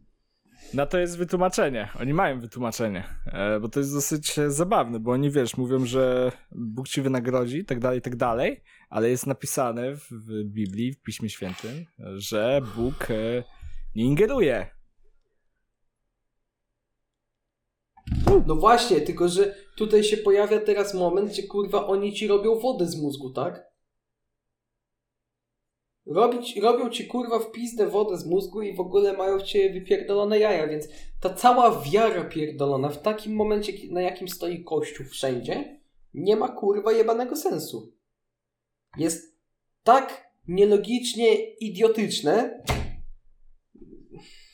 Na 0.74 0.86
to 0.86 0.98
jest 0.98 1.18
wytłumaczenie. 1.18 1.88
Oni 2.00 2.14
mają 2.14 2.40
wytłumaczenie, 2.40 3.04
e, 3.26 3.60
bo 3.60 3.68
to 3.68 3.80
jest 3.80 3.94
dosyć 3.94 4.38
e, 4.38 4.50
zabawne, 4.50 5.00
bo 5.00 5.10
oni, 5.10 5.30
wiesz, 5.30 5.56
mówią, 5.56 5.86
że 5.86 6.32
Bóg 6.52 6.88
ci 6.88 7.02
wynagrodzi, 7.02 7.64
tak 7.64 7.80
dalej, 7.80 8.02
tak 8.02 8.16
dalej, 8.16 8.62
ale 8.90 9.10
jest 9.10 9.26
napisane 9.26 9.94
w, 9.94 10.44
Biblii, 10.44 10.92
w 10.92 11.02
Piśmie 11.02 11.30
Świętym, 11.30 11.84
że 12.16 12.60
Bóg 12.76 13.10
e, 13.10 13.44
nie 13.94 14.04
ingeruje. 14.04 14.76
No 18.46 18.54
właśnie, 18.54 19.00
tylko 19.00 19.28
że 19.28 19.54
tutaj 19.76 20.04
się 20.04 20.16
pojawia 20.16 20.60
teraz 20.60 20.94
moment, 20.94 21.30
gdzie 21.30 21.42
kurwa 21.42 21.86
oni 21.86 22.12
ci 22.12 22.26
robią 22.26 22.58
wodę 22.58 22.86
z 22.86 23.02
mózgu, 23.02 23.30
tak? 23.30 23.75
Robić, 26.06 26.56
robią 26.56 26.90
ci 26.90 27.06
kurwa 27.06 27.38
w 27.38 27.50
pizdę 27.50 27.86
wodę 27.86 28.18
z 28.18 28.26
mózgu 28.26 28.62
i 28.62 28.74
w 28.74 28.80
ogóle 28.80 29.16
mają 29.16 29.38
w 29.38 29.42
ciebie 29.42 29.80
wypierdolone 29.80 30.38
jaja, 30.38 30.66
więc 30.66 30.88
ta 31.20 31.34
cała 31.34 31.82
wiara 31.82 32.24
pierdolona 32.24 32.88
w 32.88 33.02
takim 33.02 33.34
momencie, 33.34 33.72
na 33.90 34.02
jakim 34.02 34.28
stoi 34.28 34.64
kościół 34.64 35.06
wszędzie, 35.06 35.80
nie 36.14 36.36
ma 36.36 36.48
kurwa 36.48 36.92
jebanego 36.92 37.36
sensu. 37.36 37.92
Jest 38.98 39.36
tak 39.82 40.30
nielogicznie 40.48 41.34
idiotyczne, 41.54 42.62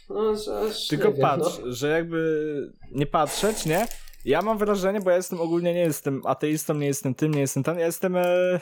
no, 0.08 0.36
że 0.36 0.70
Tylko 0.88 1.12
wiem, 1.12 1.20
patrz, 1.20 1.58
no. 1.64 1.72
że 1.72 1.88
jakby 1.88 2.72
nie 2.90 3.06
patrzeć, 3.06 3.66
nie? 3.66 3.86
Ja 4.24 4.42
mam 4.42 4.58
wrażenie, 4.58 5.00
bo 5.00 5.10
ja 5.10 5.16
jestem 5.16 5.40
ogólnie 5.40 5.74
nie 5.74 5.80
jestem 5.80 6.22
ateistą, 6.24 6.74
nie 6.74 6.86
jestem 6.86 7.14
tym, 7.14 7.34
nie 7.34 7.40
jestem 7.40 7.62
tam, 7.62 7.78
ja 7.78 7.86
jestem 7.86 8.16
e, 8.16 8.60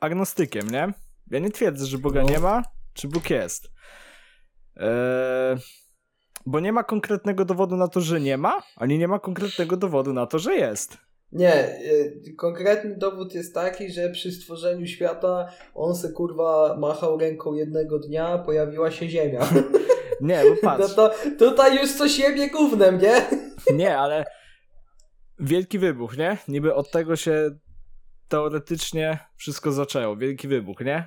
agnostykiem, 0.00 0.70
nie? 0.70 0.92
Ja 1.30 1.38
nie 1.38 1.50
twierdzę, 1.50 1.86
że 1.86 1.98
Boga 1.98 2.22
no. 2.22 2.30
nie 2.30 2.38
ma, 2.38 2.62
czy 2.94 3.08
Bóg 3.08 3.30
jest. 3.30 3.70
Eee, 4.76 5.56
bo 6.46 6.60
nie 6.60 6.72
ma 6.72 6.84
konkretnego 6.84 7.44
dowodu 7.44 7.76
na 7.76 7.88
to, 7.88 8.00
że 8.00 8.20
nie 8.20 8.36
ma, 8.38 8.62
ani 8.76 8.98
nie 8.98 9.08
ma 9.08 9.18
konkretnego 9.18 9.76
dowodu 9.76 10.12
na 10.12 10.26
to, 10.26 10.38
że 10.38 10.54
jest. 10.54 10.98
Nie, 11.32 11.54
e, 11.54 11.78
konkretny 12.36 12.96
dowód 12.96 13.34
jest 13.34 13.54
taki, 13.54 13.90
że 13.90 14.10
przy 14.10 14.32
stworzeniu 14.32 14.86
świata 14.86 15.48
on 15.74 15.94
se 15.94 16.12
kurwa 16.12 16.76
machał 16.78 17.18
ręką 17.18 17.54
jednego 17.54 17.98
dnia, 17.98 18.38
pojawiła 18.38 18.90
się 18.90 19.08
Ziemia. 19.08 19.40
Nie, 20.20 20.42
bo 20.50 20.56
patrz. 20.62 20.96
No 20.96 21.08
to 21.08 21.14
tutaj 21.38 21.76
już 21.76 21.92
coś 21.92 22.18
jebie 22.18 22.50
gównem, 22.50 22.98
nie? 22.98 23.26
Nie, 23.74 23.98
ale 23.98 24.24
wielki 25.38 25.78
wybuch, 25.78 26.16
nie? 26.16 26.38
Niby 26.48 26.74
od 26.74 26.90
tego 26.90 27.16
się 27.16 27.50
teoretycznie 28.30 29.18
wszystko 29.36 29.72
zaczęło. 29.72 30.16
Wielki 30.16 30.48
wybuch, 30.48 30.80
nie? 30.80 31.04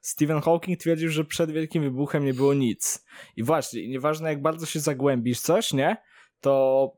Stephen 0.00 0.40
Hawking 0.40 0.80
twierdził, 0.80 1.10
że 1.10 1.24
przed 1.24 1.50
wielkim 1.50 1.82
wybuchem 1.82 2.24
nie 2.24 2.34
było 2.34 2.54
nic. 2.54 3.06
I 3.36 3.42
właśnie, 3.42 3.88
nieważne 3.88 4.28
jak 4.28 4.42
bardzo 4.42 4.66
się 4.66 4.80
zagłębisz 4.80 5.40
coś, 5.40 5.72
nie? 5.72 5.96
To 6.40 6.92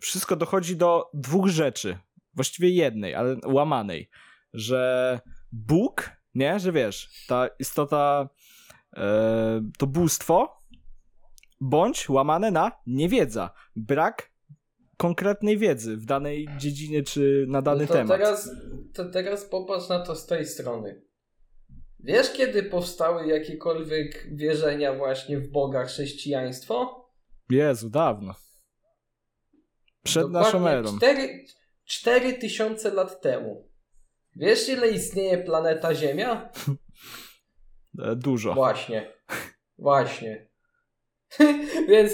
wszystko 0.00 0.36
dochodzi 0.36 0.76
do 0.76 1.10
dwóch 1.14 1.48
rzeczy. 1.48 1.98
Właściwie 2.34 2.70
jednej, 2.70 3.14
ale 3.14 3.36
łamanej. 3.46 4.10
Że 4.52 5.20
Bóg, 5.52 6.10
nie? 6.34 6.60
Że 6.60 6.72
wiesz, 6.72 7.26
ta 7.28 7.48
istota, 7.58 8.28
e, 8.96 9.62
to 9.78 9.86
bóstwo, 9.86 10.62
bądź 11.60 12.08
łamane 12.08 12.50
na 12.50 12.72
niewiedza. 12.86 13.50
Brak 13.76 14.31
konkretnej 15.02 15.58
wiedzy 15.58 15.96
w 15.96 16.04
danej 16.04 16.48
dziedzinie 16.58 17.02
czy 17.02 17.44
na 17.48 17.62
dany 17.62 17.80
no 17.80 17.88
to 17.88 17.94
temat. 17.94 18.18
Teraz, 18.18 18.50
to 18.94 19.04
teraz 19.04 19.44
popatrz 19.44 19.88
na 19.88 20.00
to 20.00 20.16
z 20.16 20.26
tej 20.26 20.46
strony. 20.46 21.02
Wiesz, 22.00 22.32
kiedy 22.32 22.62
powstały 22.62 23.26
jakiekolwiek 23.26 24.28
wierzenia 24.36 24.94
właśnie 24.94 25.38
w 25.38 25.50
Boga 25.50 25.84
chrześcijaństwo? 25.84 27.06
Jezu, 27.50 27.90
dawno. 27.90 28.34
Przed 30.02 30.22
Dokładnie 30.22 30.60
naszą 30.60 30.68
erą. 30.68 30.96
4, 30.96 31.44
4 31.84 32.32
tysiące 32.32 32.94
lat 32.94 33.20
temu. 33.20 33.68
Wiesz, 34.36 34.68
ile 34.68 34.88
istnieje 34.88 35.38
planeta 35.38 35.94
Ziemia? 35.94 36.30
E, 37.98 38.16
dużo. 38.16 38.54
Właśnie. 38.54 39.12
Właśnie. 39.78 40.48
Więc. 41.88 42.12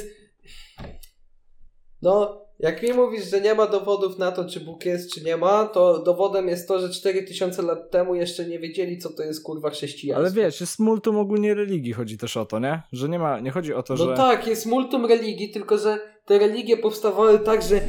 No, 2.02 2.48
jak 2.59 2.83
mi 2.83 2.93
mówisz, 2.93 3.31
że 3.31 3.41
nie 3.41 3.55
ma 3.55 3.67
dowodów 3.67 4.19
na 4.19 4.33
to, 4.33 4.45
czy 4.45 4.61
Bóg 4.61 4.85
jest, 4.85 5.15
czy 5.15 5.25
nie 5.25 5.37
ma, 5.37 5.65
to 5.67 6.03
dowodem 6.03 6.49
jest 6.49 6.69
to, 6.69 6.79
że 6.79 6.91
4000 6.91 7.62
lat 7.62 7.91
temu 7.91 8.15
jeszcze 8.15 8.47
nie 8.47 8.59
wiedzieli, 8.59 8.99
co 8.99 9.12
to 9.12 9.23
jest 9.23 9.43
kurwa 9.43 9.71
chrześcijaństwo. 9.71 10.21
Ale 10.21 10.31
wiesz, 10.45 10.61
jest 10.61 10.79
multum 10.79 11.17
ogólnie 11.17 11.55
religii, 11.55 11.93
chodzi 11.93 12.19
też 12.19 12.37
o 12.37 12.47
to, 12.47 12.59
nie? 12.59 12.83
Że 12.93 13.09
nie 13.09 13.19
ma, 13.19 13.41
nie 13.41 13.50
chodzi 13.50 13.75
o 13.75 13.83
to, 13.83 13.95
no 13.95 14.05
że... 14.05 14.11
No 14.11 14.17
tak, 14.17 14.47
jest 14.47 14.67
multum 14.67 15.07
religii, 15.07 15.50
tylko 15.50 15.79
że 15.79 15.99
te 16.25 16.38
religie 16.38 16.77
powstawały 16.77 17.38
tak, 17.38 17.62
że 17.62 17.81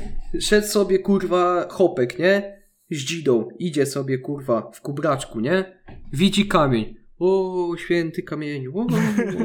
szedł 0.41 0.67
sobie 0.67 0.99
kurwa 0.99 1.67
chopek, 1.69 2.19
nie? 2.19 2.59
Z 2.91 2.97
dzidą, 2.97 3.49
idzie 3.59 3.85
sobie 3.85 4.17
kurwa 4.17 4.71
w 4.73 4.81
kubraczku, 4.81 5.39
nie? 5.39 5.79
Widzi 6.13 6.47
kamień. 6.47 6.95
O, 7.19 7.75
święty 7.77 8.23
kamieniu, 8.23 8.79
o, 8.79 8.87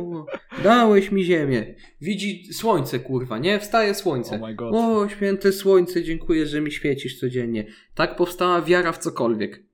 o, 0.01 0.27
dałeś 0.65 1.13
mi 1.13 1.25
ziemię. 1.25 1.75
Widzi 2.01 2.53
słońce, 2.53 2.99
kurwa, 2.99 3.39
nie? 3.39 3.61
Wstaje 3.61 3.95
słońce. 3.95 4.41
Oh. 4.59 4.99
O, 4.99 5.09
święte 5.09 5.53
słońce, 5.53 6.03
dziękuję, 6.03 6.47
że 6.47 6.61
mi 6.61 6.73
świecisz 6.73 7.21
codziennie. 7.21 7.67
Tak 7.95 8.17
powstała 8.17 8.63
wiara 8.63 8.93
w 8.93 8.99
cokolwiek. 8.99 9.65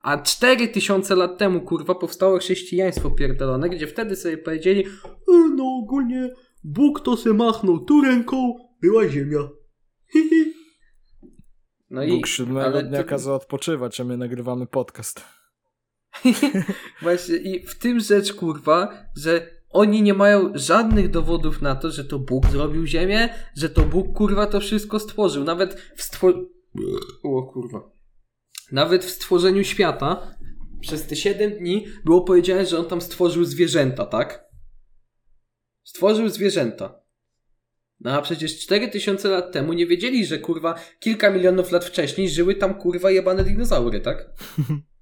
A 0.00 0.18
4000 0.18 1.16
lat 1.16 1.38
temu, 1.38 1.60
kurwa, 1.60 1.94
powstało 1.94 2.38
chrześcijaństwo 2.38 3.10
pierdolone, 3.10 3.68
gdzie 3.68 3.86
wtedy 3.86 4.16
sobie 4.16 4.38
powiedzieli, 4.38 4.84
e, 5.28 5.32
no 5.56 5.64
ogólnie 5.82 6.34
Bóg 6.64 7.00
to 7.00 7.16
se 7.16 7.32
machnął 7.32 7.84
tu 7.84 8.00
ręką, 8.00 8.54
była 8.80 9.08
ziemia. 9.08 9.48
No 11.90 12.06
Bóg 12.06 12.26
i, 12.26 12.30
siódmego 12.30 12.82
dnia 12.82 13.02
to... 13.02 13.08
kazał 13.08 13.34
odpoczywać, 13.34 14.00
a 14.00 14.04
my 14.04 14.16
nagrywamy 14.16 14.66
podcast. 14.66 15.43
Właśnie 17.02 17.36
i 17.36 17.66
w 17.66 17.78
tym 17.78 18.00
rzecz, 18.00 18.32
kurwa, 18.32 19.06
że 19.16 19.54
oni 19.70 20.02
nie 20.02 20.14
mają 20.14 20.52
żadnych 20.54 21.10
dowodów 21.10 21.62
na 21.62 21.74
to, 21.74 21.90
że 21.90 22.04
to 22.04 22.18
Bóg 22.18 22.46
zrobił 22.46 22.86
ziemię, 22.86 23.28
że 23.56 23.68
to 23.68 23.82
Bóg, 23.82 24.12
kurwa, 24.12 24.46
to 24.46 24.60
wszystko 24.60 25.00
stworzył. 25.00 25.44
Nawet 25.44 25.92
w 25.96 26.02
stworzeniu... 26.02 26.46
O 27.22 27.42
kurwa. 27.42 27.90
Nawet 28.72 29.04
w 29.04 29.10
stworzeniu 29.10 29.64
świata 29.64 30.36
przez 30.80 31.06
te 31.06 31.16
7 31.16 31.50
dni 31.50 31.86
było 32.04 32.20
powiedziane, 32.20 32.66
że 32.66 32.78
on 32.78 32.84
tam 32.84 33.00
stworzył 33.00 33.44
zwierzęta, 33.44 34.06
tak? 34.06 34.44
Stworzył 35.84 36.28
zwierzęta. 36.28 37.00
No 38.00 38.12
a 38.12 38.22
przecież 38.22 38.58
4000 38.58 39.28
lat 39.28 39.52
temu 39.52 39.72
nie 39.72 39.86
wiedzieli, 39.86 40.26
że 40.26 40.38
kurwa 40.38 40.74
kilka 41.00 41.30
milionów 41.30 41.72
lat 41.72 41.84
wcześniej 41.84 42.28
żyły 42.28 42.54
tam 42.54 42.74
kurwa 42.74 43.10
jebane 43.10 43.44
dinozaury, 43.44 44.00
tak? 44.00 44.26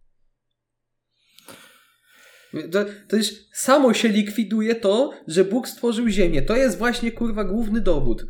To, 2.73 2.85
to 3.09 3.17
już 3.17 3.27
samo 3.53 3.95
się 3.95 4.09
likwiduje 4.09 4.75
to, 4.75 5.11
że 5.27 5.45
Bóg 5.45 5.69
stworzył 5.69 6.09
Ziemię. 6.09 6.43
To 6.43 6.57
jest 6.57 6.79
właśnie 6.79 7.13
kurwa 7.13 7.45
główny 7.45 7.81
dowód. 7.81 8.27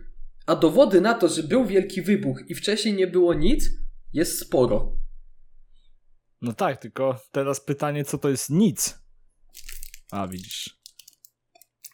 A 0.46 0.56
dowody 0.56 1.00
na 1.00 1.14
to, 1.14 1.28
że 1.28 1.42
był 1.42 1.64
wielki 1.64 2.02
wybuch 2.02 2.40
i 2.48 2.54
wcześniej 2.54 2.94
nie 2.94 3.06
było 3.06 3.34
nic, 3.34 3.70
jest 4.12 4.38
sporo. 4.38 4.92
No 6.42 6.52
tak, 6.52 6.80
tylko 6.80 7.20
teraz 7.32 7.60
pytanie, 7.60 8.04
co 8.04 8.18
to 8.18 8.28
jest 8.28 8.50
nic? 8.50 8.98
A, 10.10 10.28
widzisz. 10.28 10.82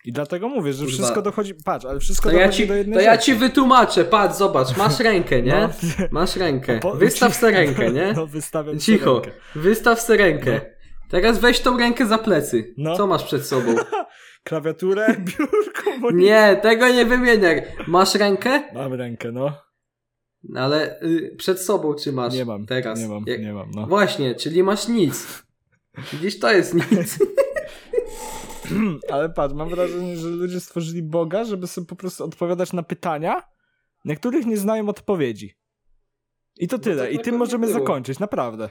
I 0.04 0.12
dlatego 0.12 0.48
mówię, 0.48 0.72
że 0.72 0.84
Kurwa. 0.84 0.92
wszystko 0.98 1.22
dochodzi. 1.22 1.54
Patrz, 1.64 1.84
ale 1.84 2.00
wszystko 2.00 2.30
to 2.30 2.36
dochodzi 2.36 2.46
ja 2.46 2.52
ci, 2.52 2.68
do 2.68 2.74
jednej 2.74 2.94
To 2.94 3.00
rzeczy. 3.00 3.10
ja 3.10 3.18
ci 3.18 3.34
wytłumaczę, 3.34 4.04
patrz, 4.04 4.38
zobacz, 4.38 4.76
masz 4.76 5.00
rękę, 5.00 5.42
nie? 5.42 5.52
No. 5.52 5.70
Masz 6.10 6.36
rękę. 6.36 6.80
Wystaw 6.94 7.34
sobie 7.36 7.52
rękę, 7.52 7.92
nie? 7.92 8.12
No, 8.12 8.26
wystawiam 8.26 8.78
Cicho, 8.78 9.14
rękę. 9.20 9.30
wystaw 9.54 10.00
sobie 10.00 10.18
rękę. 10.18 10.77
Teraz 11.08 11.38
weź 11.38 11.60
tą 11.60 11.78
rękę 11.78 12.06
za 12.06 12.18
plecy. 12.18 12.74
No. 12.76 12.96
Co 12.96 13.06
masz 13.06 13.24
przed 13.24 13.46
sobą? 13.46 13.74
Klawiaturę, 14.44 15.16
biurko, 15.18 15.90
monitor. 15.90 16.14
Nie, 16.14 16.58
tego 16.62 16.88
nie 16.88 17.04
wymieniaj. 17.04 17.62
Masz 17.86 18.14
rękę? 18.14 18.62
Mam 18.74 18.94
rękę, 18.94 19.32
no. 19.32 19.52
Ale 20.56 21.02
y, 21.02 21.34
przed 21.38 21.60
sobą 21.60 21.94
czy 21.94 22.12
masz? 22.12 22.34
Nie 22.34 22.44
mam. 22.44 22.66
Teraz. 22.66 22.98
Nie 22.98 23.08
mam, 23.08 23.24
Jak... 23.26 23.40
nie 23.40 23.52
mam, 23.52 23.70
no. 23.70 23.86
Właśnie, 23.86 24.34
czyli 24.34 24.62
masz 24.62 24.88
nic. 24.88 25.42
Widzisz, 26.12 26.38
to 26.38 26.52
jest 26.52 26.74
nic. 26.74 27.18
Ale 29.12 29.28
patrz, 29.30 29.54
mam 29.54 29.68
wrażenie, 29.68 30.16
że 30.16 30.28
ludzie 30.28 30.60
stworzyli 30.60 31.02
Boga, 31.02 31.44
żeby 31.44 31.66
sobie 31.66 31.86
po 31.86 31.96
prostu 31.96 32.24
odpowiadać 32.24 32.72
na 32.72 32.82
pytania, 32.82 33.42
na 34.04 34.16
których 34.16 34.46
nie 34.46 34.56
znają 34.56 34.88
odpowiedzi. 34.88 35.54
I 36.56 36.68
to 36.68 36.76
no 36.76 36.82
tyle. 36.82 37.10
I 37.10 37.18
tym 37.18 37.36
możemy 37.36 37.72
zakończyć, 37.72 38.18
naprawdę. 38.18 38.70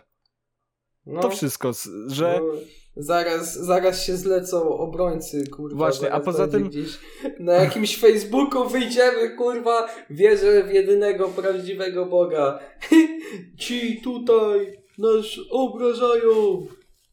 No, 1.08 1.22
to 1.22 1.30
wszystko, 1.30 1.72
że... 2.08 2.42
No, 2.44 2.60
zaraz, 2.98 3.56
zaraz 3.56 4.04
się 4.04 4.18
zlecą 4.18 4.78
obrońcy, 4.78 5.48
kurwa. 5.48 5.78
Właśnie, 5.78 6.12
a 6.12 6.20
poza 6.20 6.48
tym... 6.48 6.70
Gdzieś 6.70 7.00
na 7.40 7.54
jakimś 7.54 7.98
Facebooku 8.02 8.70
wyjdziemy, 8.70 9.30
kurwa, 9.30 9.88
wierzę 10.10 10.64
w 10.64 10.74
jedynego 10.74 11.28
prawdziwego 11.28 12.06
Boga. 12.06 12.60
Ci 13.60 14.02
tutaj 14.02 14.78
nas 14.98 15.26
obrażają. 15.50 16.68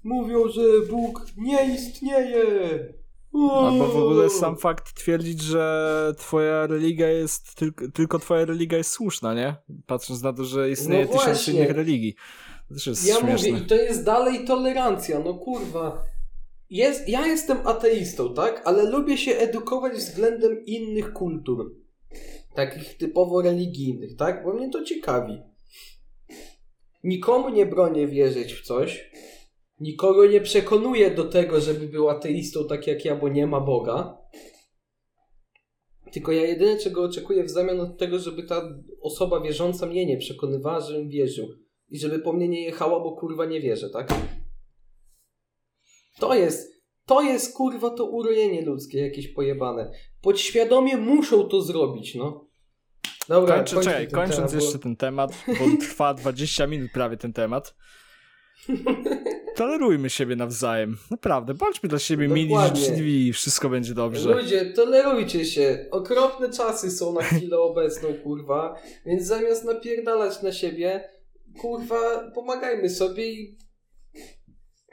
Mówią, 0.04 0.48
że 0.48 0.62
Bóg 0.90 1.26
nie 1.37 1.74
istnieje. 1.74 2.44
Albo 3.35 3.88
w 3.88 3.96
ogóle 3.96 4.30
sam 4.30 4.57
fakt 4.57 4.94
twierdzić, 4.94 5.42
że 5.42 6.14
twoja 6.18 6.66
religia 6.66 7.09
jest, 7.09 7.54
tylko, 7.54 7.85
tylko 7.88 8.18
twoja 8.18 8.44
religia 8.44 8.78
jest 8.78 8.90
słuszna, 8.90 9.35
nie? 9.35 9.57
Patrząc 9.87 10.22
na 10.22 10.33
to, 10.33 10.44
że 10.44 10.70
istnieje 10.70 11.07
no 11.07 11.18
tysiąc 11.18 11.48
innych 11.48 11.70
religii. 11.70 12.14
To 12.68 12.74
też 12.74 12.87
jest 12.87 13.09
ja 13.09 13.14
śmieszne. 13.14 13.50
mówię, 13.50 13.64
i 13.64 13.66
to 13.66 13.74
jest 13.74 14.05
dalej 14.05 14.44
tolerancja, 14.44 15.18
no 15.18 15.35
kurwa. 15.35 16.05
Jest, 16.70 17.09
ja 17.09 17.27
jestem 17.27 17.59
ateistą, 17.66 18.35
tak? 18.35 18.62
Ale 18.64 18.90
lubię 18.90 19.18
się 19.18 19.33
edukować 19.33 19.92
względem 19.92 20.64
innych 20.66 21.12
kultur. 21.12 21.74
Takich 22.55 22.96
typowo 22.96 23.42
religijnych, 23.42 24.16
tak? 24.16 24.44
Bo 24.44 24.53
mnie 24.53 24.70
to 24.70 24.85
ciekawi. 24.85 25.42
Nikomu 27.05 27.48
nie 27.48 27.66
bronię 27.66 28.07
wierzyć 28.07 28.55
w 28.55 28.62
coś, 28.62 29.11
Nikogo 29.81 30.27
nie 30.27 30.40
przekonuje 30.40 31.11
do 31.11 31.24
tego, 31.24 31.61
żeby 31.61 31.88
był 31.88 32.09
ateistą 32.09 32.66
tak 32.68 32.87
jak 32.87 33.05
ja, 33.05 33.16
bo 33.16 33.29
nie 33.29 33.46
ma 33.46 33.61
Boga. 33.61 34.18
Tylko 36.12 36.33
ja 36.33 36.42
jedyne, 36.42 36.79
czego 36.79 37.03
oczekuję 37.03 37.44
w 37.44 37.50
zamian 37.50 37.81
od 37.81 37.98
tego, 37.98 38.18
żeby 38.18 38.42
ta 38.42 38.79
osoba 39.00 39.40
wierząca 39.40 39.87
mnie 39.87 40.07
nie 40.07 40.16
przekonywała, 40.16 40.81
żebym 40.81 41.09
wierzył. 41.09 41.48
I 41.94 41.98
żeby 41.98 42.18
po 42.18 42.33
mnie 42.33 42.48
nie 42.48 42.64
jechała, 42.64 43.00
bo 43.00 43.16
kurwa 43.16 43.44
nie 43.44 43.61
wierzę, 43.61 43.90
tak? 43.90 44.09
To 46.20 46.35
jest, 46.35 46.83
to 47.07 47.22
jest 47.22 47.57
kurwa 47.57 47.90
to 47.90 48.04
urojenie 48.04 48.62
ludzkie 48.62 49.00
jakieś 49.00 49.28
pojebane. 49.28 49.92
Podświadomie 50.22 50.96
muszą 50.96 51.48
to 51.48 51.62
zrobić, 51.62 52.14
no. 52.14 52.48
Dobra, 53.28 53.57
Kończę, 53.57 53.80
czekaj, 53.80 54.09
kończąc 54.09 54.37
temat, 54.37 54.52
jeszcze 54.52 54.78
bo... 54.78 54.83
ten 54.83 54.96
temat, 54.96 55.44
bo 55.46 55.87
trwa 55.87 56.14
20 56.24 56.66
minut 56.66 56.90
prawie 56.92 57.16
ten 57.16 57.33
temat. 57.33 57.74
Tolerujmy 59.57 60.11
siebie 60.11 60.37
nawzajem. 60.37 60.96
Naprawdę, 61.11 61.54
bądźmy 61.54 61.88
dla 61.88 61.98
siebie 61.98 62.28
mili, 62.28 62.54
życzliwi 62.74 63.26
i 63.26 63.33
wszystko 63.33 63.68
będzie 63.68 63.94
dobrze. 63.94 64.35
Ludzie, 64.35 64.72
tolerujcie 64.72 65.44
się. 65.44 65.87
Okropne 65.90 66.50
czasy 66.50 66.90
są 66.90 67.12
na 67.12 67.22
chwilę 67.22 67.59
obecną, 67.59 68.09
kurwa. 68.22 68.78
Więc 69.07 69.26
zamiast 69.26 69.64
napierdalać 69.64 70.42
na 70.42 70.52
siebie, 70.52 71.13
kurwa, 71.60 72.30
pomagajmy 72.34 72.90
sobie 72.90 73.32
i 73.32 73.58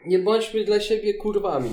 nie 0.06 0.20
bądźmy 0.20 0.64
dla 0.64 0.80
siebie 0.80 1.14
kurwami. 1.14 1.70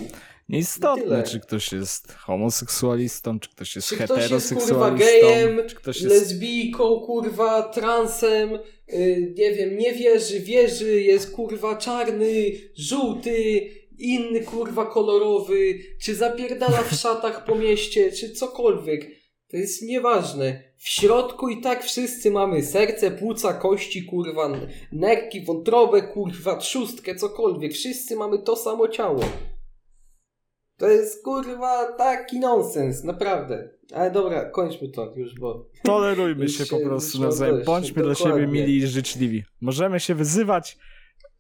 Nieistotne, 0.49 1.23
czy 1.23 1.41
ktoś 1.41 1.73
jest 1.73 2.13
homoseksualistą, 2.13 3.41
czy 3.41 3.51
ktoś 3.51 3.77
jest 3.77 3.89
czy 3.89 3.97
heteroseksualistą, 3.97 4.57
ktoś 4.57 5.01
jest, 5.01 5.21
kurwa, 5.21 5.31
gejem, 5.31 5.69
czy 5.69 5.75
ktoś 5.75 6.01
jest 6.01 6.15
lesbijką, 6.15 7.01
kurwa, 7.01 7.63
transem, 7.63 8.51
yy, 8.89 9.35
nie 9.39 9.53
wiem, 9.55 9.79
nie 9.79 9.93
wierzy, 9.93 10.41
wierzy, 10.41 11.03
jest 11.03 11.31
kurwa 11.31 11.77
czarny, 11.77 12.53
żółty, 12.77 13.71
inny 13.99 14.41
kurwa 14.41 14.87
kolorowy, 14.87 15.79
czy 16.01 16.15
zapierdala 16.15 16.83
w 16.83 16.95
szatach 16.95 17.45
po 17.45 17.55
mieście, 17.55 18.13
czy 18.13 18.31
cokolwiek. 18.31 19.18
To 19.51 19.57
jest 19.57 19.83
nieważne. 19.83 20.63
W 20.77 20.89
środku 20.89 21.49
i 21.49 21.61
tak 21.61 21.85
wszyscy 21.85 22.31
mamy 22.31 22.63
serce, 22.63 23.11
płuca, 23.11 23.55
kości, 23.55 24.05
kurwa, 24.05 24.51
nerki, 24.93 25.45
wątrobę, 25.45 26.03
kurwa, 26.03 26.57
trzustkę, 26.57 27.15
cokolwiek. 27.15 27.73
Wszyscy 27.73 28.17
mamy 28.17 28.39
to 28.39 28.57
samo 28.57 28.89
ciało. 28.89 29.21
To 30.77 30.89
jest 30.89 31.25
kurwa 31.25 31.93
taki 31.93 32.41
nonsens, 32.41 33.05
naprawdę. 33.05 33.71
Ale 33.93 34.11
dobra, 34.11 34.51
kończmy 34.51 34.89
to 34.89 35.13
już, 35.17 35.35
bo. 35.35 35.67
Tolerujmy 35.83 36.49
się 36.49 36.67
po 36.67 36.81
prostu 36.81 37.21
nawzajem. 37.21 37.63
Bądźmy 37.65 38.03
dla 38.03 38.15
siebie 38.15 38.47
mili 38.47 38.77
i 38.77 38.87
życzliwi. 38.87 39.45
Możemy 39.61 40.01
się 40.01 40.15
wyzywać, 40.15 40.79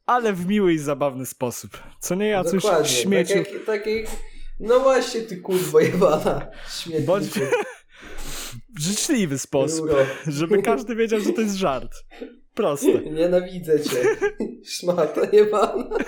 ale 0.07 0.33
w 0.33 0.47
miły 0.47 0.73
i 0.73 0.79
zabawny 0.79 1.27
sposób. 1.27 1.71
Co 2.01 2.15
nie 2.15 2.29
ja 2.29 2.45
coś 2.45 2.65
śmieciu. 2.85 3.35
Tak 3.35 3.53
jak, 3.53 3.65
tak 3.65 3.87
jak... 3.87 4.07
No 4.61 4.81
właśnie, 4.81 5.21
ty 5.21 5.37
kurwa 5.37 5.83
jebana. 5.83 6.47
Śmietniku. 6.83 7.07
Bądź 7.07 7.31
życzliwy 8.81 9.39
sposób, 9.39 9.91
żeby 10.27 10.63
każdy 10.63 10.95
wiedział, 10.97 11.21
że 11.21 11.33
to 11.33 11.41
jest 11.41 11.55
żart. 11.55 11.93
Proste. 12.55 13.01
Nienawidzę 13.21 13.81
cię. 13.81 14.03
Szmata 14.75 15.21
jebana. 15.33 15.99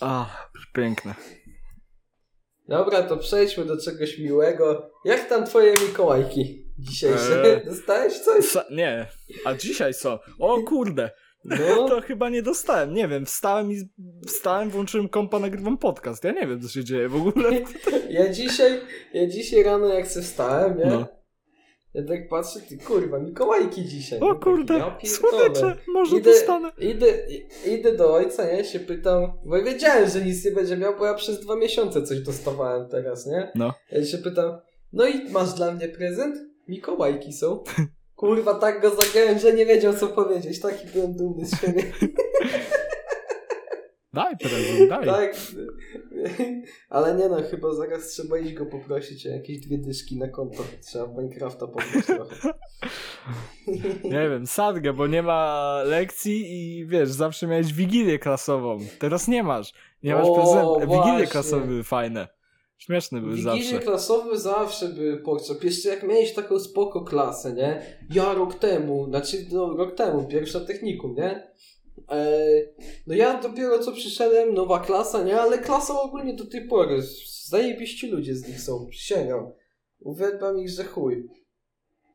Ach, 0.00 0.50
piękne. 0.74 1.14
Dobra, 2.68 3.02
to 3.02 3.16
przejdźmy 3.16 3.64
do 3.64 3.80
czegoś 3.80 4.18
miłego. 4.18 4.90
Jak 5.04 5.28
tam 5.28 5.46
twoje 5.46 5.72
Mikołajki 5.72 6.64
dzisiejsze? 6.78 7.44
Eee, 7.44 7.64
Dostałeś 7.66 8.18
coś? 8.18 8.44
nie, 8.70 9.06
a 9.44 9.54
dzisiaj 9.54 9.94
co? 9.94 10.20
O 10.38 10.62
kurde. 10.62 11.10
No. 11.44 11.88
To 11.88 12.00
chyba 12.00 12.28
nie 12.28 12.42
dostałem, 12.42 12.94
nie 12.94 13.08
wiem, 13.08 13.26
wstałem 13.26 13.72
i 13.72 13.88
wstałem, 14.26 14.70
włączyłem 14.70 15.08
kompa, 15.08 15.38
nagrywam 15.38 15.78
podcast. 15.78 16.24
Ja 16.24 16.32
nie 16.32 16.46
wiem, 16.46 16.60
co 16.60 16.68
się 16.68 16.84
dzieje 16.84 17.08
w 17.08 17.16
ogóle. 17.16 17.50
Ja 18.10 18.32
dzisiaj, 18.32 18.80
ja 19.14 19.26
dzisiaj 19.26 19.62
rano 19.62 19.86
jak 19.86 20.08
się 20.08 20.22
wstałem, 20.22 20.78
nie? 20.78 20.86
No. 20.86 21.06
Ja 21.94 22.02
tak 22.02 22.28
patrzę, 22.28 22.60
ty 22.60 22.78
kurwa, 22.78 23.18
Mikołajki 23.18 23.84
dzisiaj. 23.84 24.20
O 24.20 24.34
kurde, 24.34 24.74
ja 24.74 24.98
słodycze, 25.04 25.76
może 25.88 26.16
idę, 26.16 26.30
dostanę. 26.30 26.72
Idę, 26.78 27.06
idę 27.66 27.96
do 27.96 28.14
ojca, 28.14 28.52
nie, 28.52 28.64
się 28.64 28.80
pytam, 28.80 29.32
bo 29.44 29.56
ja 29.56 29.64
wiedziałem, 29.64 30.08
że 30.10 30.20
nic 30.20 30.44
nie 30.44 30.50
będzie 30.50 30.76
miał, 30.76 30.98
bo 30.98 31.06
ja 31.06 31.14
przez 31.14 31.40
dwa 31.40 31.56
miesiące 31.56 32.02
coś 32.02 32.20
dostawałem 32.20 32.88
teraz, 32.88 33.26
nie? 33.26 33.52
No. 33.54 33.74
Ja 33.92 34.04
się 34.04 34.18
pytam, 34.18 34.58
no 34.92 35.06
i 35.06 35.30
masz 35.30 35.52
dla 35.54 35.72
mnie 35.72 35.88
prezent? 35.88 36.36
Mikołajki 36.68 37.32
są. 37.32 37.64
Kurwa, 38.16 38.54
tak 38.54 38.80
go 38.80 38.90
zagrałem, 38.90 39.38
że 39.38 39.52
nie 39.52 39.66
wiedział 39.66 39.94
co 39.94 40.08
powiedzieć. 40.08 40.60
Taki 40.60 40.86
byłem 40.86 41.12
dumny 41.12 41.46
z 41.46 41.60
siebie. 41.60 41.82
Daj 44.14 44.36
prezent, 44.36 44.88
daj. 44.88 45.06
Tak. 45.06 45.36
Ale 46.88 47.14
nie 47.14 47.28
no, 47.28 47.36
chyba 47.50 47.74
zaraz 47.74 48.08
trzeba 48.08 48.38
iść 48.38 48.54
go 48.54 48.66
poprosić 48.66 49.26
o 49.26 49.30
jakieś 49.30 49.60
dwie 49.60 49.78
dyszki 49.78 50.18
na 50.18 50.28
konto. 50.28 50.62
Trzeba 50.86 51.06
w 51.06 51.16
Minecrafta 51.16 51.66
pograć 51.66 52.06
trochę. 52.06 52.36
Nie 54.04 54.28
wiem, 54.28 54.46
sadgę, 54.46 54.92
bo 54.92 55.06
nie 55.06 55.22
ma 55.22 55.74
lekcji 55.84 56.44
i 56.52 56.86
wiesz, 56.86 57.10
zawsze 57.10 57.46
miałeś 57.46 57.72
wigilię 57.72 58.18
klasową. 58.18 58.78
Teraz 58.98 59.28
nie 59.28 59.42
masz. 59.42 59.72
Nie 60.02 60.14
masz 60.14 60.28
prezent. 60.34 60.68
Wigilie 60.80 61.26
klasowe 61.26 61.84
fajne. 61.84 62.28
Śmieszny 62.78 63.20
był 63.20 63.36
zawsze. 63.36 63.62
Wigilie 63.62 63.78
klasowe 63.78 64.38
zawsze 64.38 64.88
były 64.88 65.16
potrzeb. 65.16 65.64
Jeszcze 65.64 65.88
jak 65.88 66.02
miałeś 66.02 66.34
taką 66.34 66.60
spoko 66.60 67.04
klasę, 67.04 67.52
nie? 67.52 67.98
Ja 68.14 68.34
rok 68.34 68.54
temu, 68.54 69.06
znaczy 69.08 69.46
no, 69.52 69.76
rok 69.76 69.94
temu, 69.94 70.28
pierwsza 70.28 70.60
technikum, 70.60 71.14
nie? 71.14 71.52
E, 72.10 72.36
no 73.06 73.14
ja 73.14 73.40
dopiero 73.40 73.78
co 73.78 73.92
przyszedłem, 73.92 74.54
nowa 74.54 74.80
klasa, 74.80 75.22
nie? 75.22 75.40
Ale 75.40 75.58
klasa 75.58 76.00
ogólnie 76.00 76.34
do 76.34 76.46
tej 76.46 76.68
pory. 76.68 77.02
Zajebiści 77.48 78.06
ludzie 78.06 78.34
z 78.34 78.48
nich 78.48 78.60
są, 78.60 78.86
przysięgam. 78.90 79.52
Uwielbiam 80.00 80.58
ich, 80.58 80.68
że 80.68 80.84
chuj. 80.84 81.28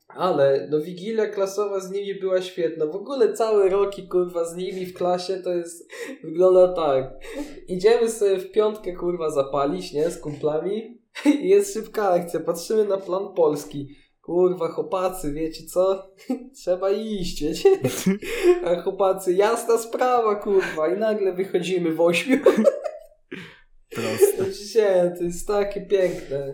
Ale 0.10 0.68
no 0.72 0.82
Wigilia 0.82 1.28
klasowa 1.28 1.80
z 1.80 1.92
nimi 1.92 2.16
była 2.16 2.42
świetna. 2.42 2.86
W 2.86 2.96
ogóle 2.96 3.34
cały 3.34 3.70
rok 3.70 4.00
i 4.00 4.08
kurwa 4.08 4.46
z 4.46 4.56
nimi 4.56 4.86
w 4.86 4.94
klasie 4.94 5.38
to 5.38 5.54
jest 5.54 5.90
wygląda 6.24 6.74
tak. 6.74 7.14
Idziemy 7.68 8.10
sobie 8.10 8.38
w 8.38 8.52
piątkę 8.52 8.94
kurwa 8.94 9.30
zapalić, 9.30 9.94
nie? 9.94 10.10
Z 10.10 10.20
kumplami. 10.20 11.02
I 11.26 11.50
jest 11.50 11.74
szybka 11.74 12.10
akcja. 12.10 12.40
Patrzymy 12.40 12.86
na 12.86 12.98
plan 12.98 13.34
polski. 13.34 13.96
Kurwa, 14.22 14.68
chłopacy, 14.68 15.34
wiecie 15.34 15.64
co? 15.66 16.12
Trzeba 16.58 16.92
iść, 16.92 17.44
wiecie? 17.44 17.70
A 18.66 18.82
chłopacy, 18.82 19.34
jasna 19.34 19.78
sprawa, 19.78 20.36
kurwa. 20.36 20.96
I 20.96 21.00
nagle 21.00 21.34
wychodzimy 21.34 21.94
w 21.94 22.02
ośmiu. 22.02 22.38
Proste. 23.96 25.16
To 25.18 25.24
jest 25.24 25.48
takie 25.48 25.82
piękne. 25.82 26.54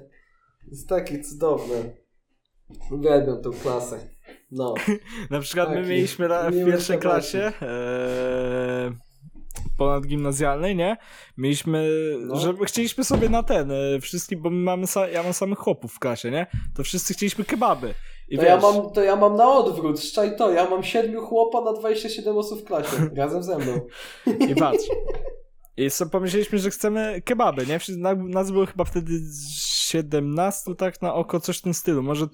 To 0.65 0.69
jest 0.71 0.89
takie 0.89 1.23
cudowne. 1.23 2.04
Uwielbiam 2.91 3.41
tą 3.41 3.51
klasę. 3.51 3.99
No. 4.51 4.73
Na 5.31 5.39
przykład 5.39 5.67
Taki. 5.67 5.81
my 5.81 5.87
mieliśmy 5.87 6.27
w 6.27 6.65
pierwszej 6.65 6.99
klasie 6.99 7.51
e, 7.61 8.91
ponadgimnazjalnej, 9.77 10.75
nie? 10.75 10.97
Mieliśmy, 11.37 11.89
no. 12.19 12.35
że 12.35 12.53
chcieliśmy 12.65 13.03
sobie 13.03 13.29
na 13.29 13.43
ten, 13.43 13.71
e, 13.71 13.99
wszystkim, 14.01 14.41
bo 14.41 14.49
my 14.49 14.63
mamy, 14.63 14.85
ja 15.13 15.23
mam 15.23 15.33
samych 15.33 15.59
chłopów 15.59 15.93
w 15.93 15.99
klasie, 15.99 16.31
nie? 16.31 16.47
To 16.75 16.83
wszyscy 16.83 17.13
chcieliśmy 17.13 17.45
kebaby. 17.45 17.93
I 18.29 18.35
to, 18.35 18.41
wiesz, 18.41 18.51
ja 18.51 18.57
mam, 18.57 18.91
to 18.91 19.03
ja 19.03 19.15
mam 19.15 19.35
na 19.35 19.51
odwrót, 19.51 19.99
szczaj 19.99 20.37
to, 20.37 20.51
ja 20.51 20.69
mam 20.69 20.83
siedmiu 20.83 21.21
chłopa 21.21 21.61
na 21.61 21.73
27 21.73 22.37
osób 22.37 22.61
w 22.61 22.63
klasie, 22.63 23.09
razem 23.15 23.43
ze 23.43 23.57
mną. 23.57 23.79
I 24.49 24.55
patrz. 24.55 24.85
I 25.77 25.89
sobie 25.89 26.11
pomyśleliśmy, 26.11 26.59
że 26.59 26.69
chcemy 26.69 27.21
kebaby, 27.21 27.65
nie? 27.67 27.79
Nas 28.17 28.51
było 28.51 28.65
chyba 28.65 28.83
wtedy 28.83 29.11
17 29.57 30.75
tak 30.75 31.01
na 31.01 31.13
oko, 31.13 31.39
coś 31.39 31.57
w 31.57 31.61
tym 31.61 31.73
stylu. 31.73 32.03
Może, 32.03 32.27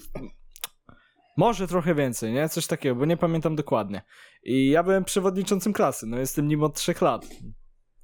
może 1.37 1.67
trochę 1.67 1.95
więcej, 1.95 2.33
nie? 2.33 2.49
Coś 2.49 2.67
takiego, 2.67 2.95
bo 2.95 3.05
nie 3.05 3.17
pamiętam 3.17 3.55
dokładnie. 3.55 4.01
I 4.43 4.69
ja 4.69 4.83
byłem 4.83 5.03
przewodniczącym 5.03 5.73
klasy, 5.73 6.07
no 6.07 6.17
jestem 6.17 6.47
nim 6.47 6.63
od 6.63 6.75
3 6.75 6.93
lat. 7.01 7.25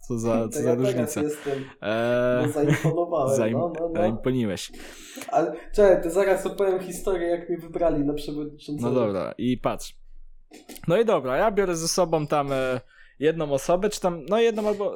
Co 0.08 0.20
za, 0.20 0.44
co 0.52 0.62
za 0.62 0.70
ja 0.70 0.76
różnica. 0.76 1.22
Jestem. 1.22 1.64
Eee, 1.82 2.46
no, 2.46 2.52
zaimponowałem. 2.52 3.52
no, 3.54 3.74
no, 3.80 3.90
no. 3.94 4.02
Zaimponiłeś. 4.02 4.72
Ale 5.32 5.54
czekaj, 5.76 6.04
to 6.04 6.10
zaraz 6.10 6.46
opowiem 6.46 6.80
historię, 6.80 7.28
jak 7.28 7.50
mnie 7.50 7.58
wybrali 7.58 8.04
na 8.04 8.14
przewodniczącego. 8.14 8.90
No 8.90 8.96
dobra, 8.96 9.34
i 9.38 9.58
patrz. 9.58 9.96
No 10.88 10.98
i 10.98 11.06
dobra, 11.06 11.38
ja 11.38 11.52
biorę 11.52 11.76
ze 11.76 11.88
sobą 11.88 12.28
tam 12.28 12.52
e, 12.52 12.82
jedną 13.20 13.52
osobę, 13.52 13.90
czy 13.90 14.02
tam, 14.02 14.26
no 14.30 14.40
jedną 14.40 14.68
albo 14.68 14.96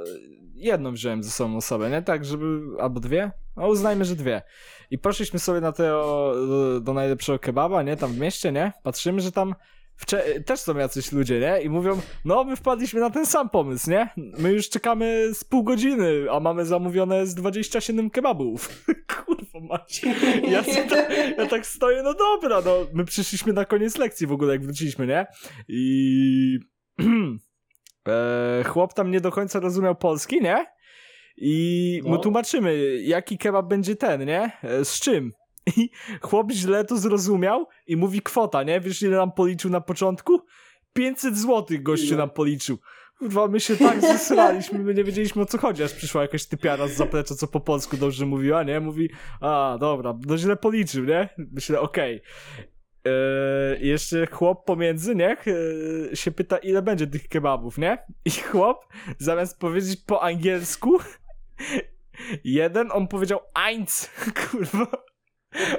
jedną 0.55 0.91
wziąłem 0.91 1.23
ze 1.23 1.29
sobą 1.29 1.57
osobę, 1.57 1.89
nie? 1.89 2.01
Tak, 2.01 2.25
żeby, 2.25 2.61
albo 2.79 2.99
dwie? 2.99 3.31
No 3.57 3.67
uznajmy, 3.67 4.05
że 4.05 4.15
dwie. 4.15 4.41
I 4.91 4.97
poszliśmy 4.97 5.39
sobie 5.39 5.61
na 5.61 5.71
tego, 5.71 6.33
do, 6.47 6.79
do 6.79 6.93
najlepszego 6.93 7.39
kebaba, 7.39 7.83
nie? 7.83 7.97
Tam 7.97 8.13
w 8.13 8.19
mieście, 8.19 8.51
nie? 8.51 8.73
Patrzymy, 8.83 9.21
że 9.21 9.31
tam 9.31 9.55
też 10.45 10.59
są 10.59 10.77
jacyś 10.77 11.11
ludzie, 11.11 11.39
nie? 11.39 11.61
I 11.61 11.69
mówią, 11.69 12.01
no 12.25 12.43
my 12.43 12.55
wpadliśmy 12.55 12.99
na 12.99 13.09
ten 13.09 13.25
sam 13.25 13.49
pomysł, 13.49 13.89
nie? 13.89 14.09
My 14.17 14.51
już 14.51 14.69
czekamy 14.69 15.29
z 15.33 15.43
pół 15.43 15.63
godziny, 15.63 16.25
a 16.31 16.39
mamy 16.39 16.65
zamówione 16.65 17.27
z 17.27 17.35
27 17.35 18.09
kebabów. 18.09 18.85
Kurwa 19.25 19.59
macie. 19.59 20.15
Ja, 20.47 20.63
ja 21.37 21.45
tak 21.45 21.65
stoję, 21.65 22.03
no 22.03 22.13
dobra, 22.13 22.61
no 22.65 22.71
my 22.93 23.05
przyszliśmy 23.05 23.53
na 23.53 23.65
koniec 23.65 23.97
lekcji 23.97 24.27
w 24.27 24.31
ogóle, 24.31 24.53
jak 24.53 24.63
wróciliśmy, 24.63 25.07
nie? 25.07 25.27
I... 25.67 26.59
e, 28.07 28.63
chłop 28.63 28.93
tam 28.93 29.11
nie 29.11 29.21
do 29.21 29.31
końca 29.31 29.59
rozumiał 29.59 29.95
polski, 29.95 30.41
nie? 30.41 30.65
I 31.37 32.01
no. 32.03 32.09
mu 32.09 32.17
tłumaczymy, 32.17 33.01
jaki 33.01 33.37
kebab 33.37 33.67
będzie 33.67 33.95
ten, 33.95 34.25
nie? 34.25 34.51
E, 34.63 34.85
z 34.85 34.99
czym? 34.99 35.33
I 35.77 35.89
chłop 36.21 36.51
źle 36.51 36.85
to 36.85 36.97
zrozumiał 36.97 37.67
i 37.87 37.97
mówi 37.97 38.21
kwota, 38.21 38.63
nie? 38.63 38.79
Wiesz 38.79 39.01
ile 39.01 39.17
nam 39.17 39.31
policzył 39.31 39.71
na 39.71 39.81
początku? 39.81 40.41
500 40.93 41.37
zł 41.37 41.77
gościu 41.81 42.17
nam 42.17 42.29
policzył. 42.29 42.77
Kurwa, 43.19 43.47
my 43.47 43.59
się 43.59 43.77
tak 43.77 44.01
zesraliśmy, 44.11 44.79
my 44.79 44.93
nie 44.93 45.03
wiedzieliśmy 45.03 45.41
o 45.41 45.45
co 45.45 45.57
chodzi, 45.57 45.83
aż 45.83 45.93
przyszła 45.93 46.21
jakaś 46.21 46.45
typiara 46.45 46.87
z 46.87 46.91
zaplecza, 46.91 47.35
co 47.35 47.47
po 47.47 47.59
polsku 47.59 47.97
dobrze 47.97 48.25
mówiła, 48.25 48.63
nie? 48.63 48.79
Mówi, 48.79 49.09
a, 49.41 49.77
dobra, 49.79 50.19
no 50.27 50.37
źle 50.37 50.55
policzył, 50.55 51.05
nie? 51.05 51.29
Myślę, 51.37 51.79
okej. 51.79 52.21
Okay. 52.21 52.71
Yy, 53.05 53.79
jeszcze 53.87 54.27
chłop 54.27 54.65
pomiędzy, 54.65 55.15
nie? 55.15 55.37
Yy, 55.45 56.15
się 56.15 56.31
pyta, 56.31 56.57
ile 56.57 56.81
będzie 56.81 57.07
tych 57.07 57.27
kebabów, 57.27 57.77
nie? 57.77 57.97
I 58.25 58.31
chłop, 58.31 58.85
zamiast 59.19 59.59
powiedzieć 59.59 60.01
po 60.05 60.23
angielsku, 60.23 60.97
jeden, 62.43 62.91
on 62.91 63.07
powiedział 63.07 63.39
eins, 63.67 64.09
kurwa. 64.51 64.87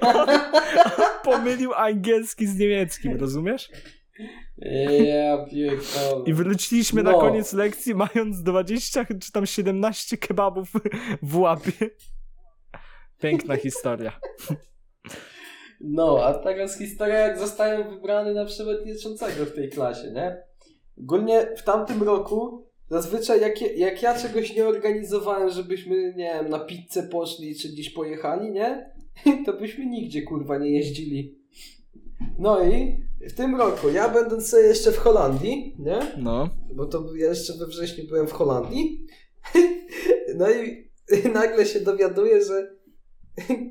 On, 0.01 0.31
on 0.99 1.23
pomylił 1.25 1.75
angielski 1.75 2.47
z 2.47 2.59
niemieckim, 2.59 3.17
rozumiesz? 3.17 3.71
Ja 5.05 5.47
pierdolę. 5.51 6.25
I 6.27 6.35
wróciliśmy 6.35 7.03
no. 7.03 7.13
na 7.13 7.19
koniec 7.19 7.53
lekcji 7.53 7.95
mając 7.95 8.43
20 8.43 9.05
czy 9.21 9.33
tam 9.33 9.47
17 9.47 10.17
kebabów 10.17 10.69
w 11.23 11.37
łapie. 11.37 11.91
Piękna 13.21 13.57
historia. 13.57 14.21
No, 15.83 16.25
a 16.25 16.35
teraz 16.35 16.79
historia 16.79 17.19
jak 17.19 17.39
zostałem 17.39 17.91
wybrany 17.91 18.35
na 18.35 18.45
przewodniczącego 18.45 19.45
w 19.47 19.53
tej 19.53 19.71
klasie, 19.71 20.11
nie? 20.11 20.43
Ogólnie 20.99 21.49
w 21.57 21.63
tamtym 21.63 22.03
roku 22.03 22.67
zazwyczaj 22.91 23.41
jak, 23.41 23.79
jak 23.79 24.03
ja 24.03 24.19
czegoś 24.19 24.57
nie 24.57 24.67
organizowałem, 24.67 25.51
żebyśmy, 25.51 26.15
nie 26.17 26.33
wiem, 26.35 26.49
na 26.49 26.59
pizzę 26.59 27.03
poszli 27.03 27.57
czy 27.57 27.69
gdzieś 27.69 27.91
pojechali, 27.91 28.51
nie? 28.51 28.93
To 29.47 29.53
byśmy 29.53 29.87
nigdzie 29.87 30.23
kurwa 30.23 30.59
nie 30.59 30.71
jeździli. 30.71 31.39
No 32.39 32.65
i 32.65 33.05
w 33.29 33.33
tym 33.33 33.57
roku, 33.57 33.89
ja 33.89 34.09
będąc 34.09 34.49
sobie 34.49 34.63
jeszcze 34.63 34.93
w 34.93 34.99
Holandii, 34.99 35.77
nie? 35.79 35.99
No. 36.19 36.49
Bo 36.75 36.87
to 36.87 37.17
ja 37.17 37.29
jeszcze 37.29 37.53
we 37.53 37.67
wrześniu 37.67 38.05
byłem 38.09 38.27
w 38.27 38.33
Holandii. 38.33 39.07
No 40.37 40.51
i 40.51 40.91
nagle 41.35 41.67
się 41.67 41.81
dowiaduję, 41.81 42.45
że 42.45 42.77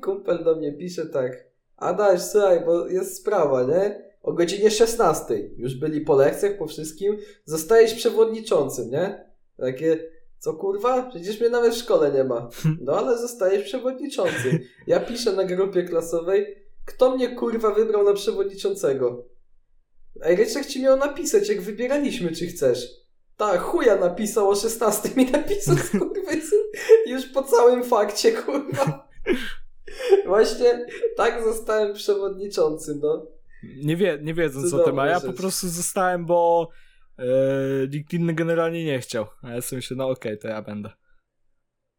kumpel 0.02 0.44
do 0.44 0.56
mnie 0.56 0.72
pisze 0.72 1.06
tak. 1.06 1.51
Adaś, 1.82 2.20
słuchaj, 2.20 2.64
bo 2.64 2.86
jest 2.88 3.16
sprawa, 3.16 3.62
nie? 3.62 4.12
O 4.22 4.32
godzinie 4.32 4.70
16. 4.70 5.50
Już 5.56 5.74
byli 5.74 6.00
po 6.00 6.16
lekcjach, 6.16 6.58
po 6.58 6.66
wszystkim. 6.66 7.16
Zostajesz 7.44 7.94
przewodniczącym, 7.94 8.90
nie? 8.90 9.30
Takie, 9.58 9.98
co 10.38 10.54
kurwa? 10.54 11.02
Przecież 11.02 11.40
mnie 11.40 11.50
nawet 11.50 11.74
w 11.74 11.78
szkole 11.78 12.12
nie 12.12 12.24
ma. 12.24 12.48
No 12.86 12.98
ale 12.98 13.18
zostajesz 13.18 13.64
przewodniczącym. 13.64 14.58
Ja 14.86 15.00
piszę 15.00 15.32
na 15.32 15.44
grupie 15.44 15.82
klasowej, 15.82 16.56
kto 16.84 17.16
mnie 17.16 17.28
kurwa 17.36 17.70
wybrał 17.70 18.04
na 18.04 18.12
przewodniczącego? 18.12 19.24
Ej, 20.22 20.36
Ryczek 20.36 20.66
ci 20.66 20.82
miał 20.82 20.96
napisać, 20.96 21.48
jak 21.48 21.60
wybieraliśmy, 21.60 22.32
czy 22.32 22.46
chcesz. 22.46 22.88
Tak, 23.36 23.60
chuja 23.60 23.96
napisał 23.96 24.50
o 24.50 24.54
16 24.54 25.08
mi 25.16 25.30
napisał, 25.30 25.76
kurwa, 25.98 26.32
już 27.06 27.26
po 27.26 27.42
całym 27.42 27.84
fakcie, 27.84 28.32
kurwa. 28.32 29.08
Właśnie 30.26 30.86
tak 31.16 31.44
zostałem 31.44 31.94
przewodniczący, 31.94 32.98
no. 33.02 33.26
Nie, 33.84 33.96
wie, 33.96 34.18
nie 34.22 34.34
wiedząc 34.34 34.74
o 34.74 34.84
tym, 34.84 34.98
a 34.98 35.06
ja 35.06 35.18
rzecz. 35.18 35.30
po 35.30 35.32
prostu 35.32 35.68
zostałem, 35.68 36.26
bo 36.26 36.68
e, 37.18 37.24
nikt 37.90 38.12
inny 38.12 38.34
generalnie 38.34 38.84
nie 38.84 39.00
chciał. 39.00 39.26
A 39.42 39.50
ja 39.50 39.60
sobie 39.60 39.78
myślę, 39.78 39.96
no 39.96 40.04
okej, 40.08 40.32
okay, 40.32 40.36
to 40.36 40.48
ja 40.48 40.62
będę. 40.62 40.90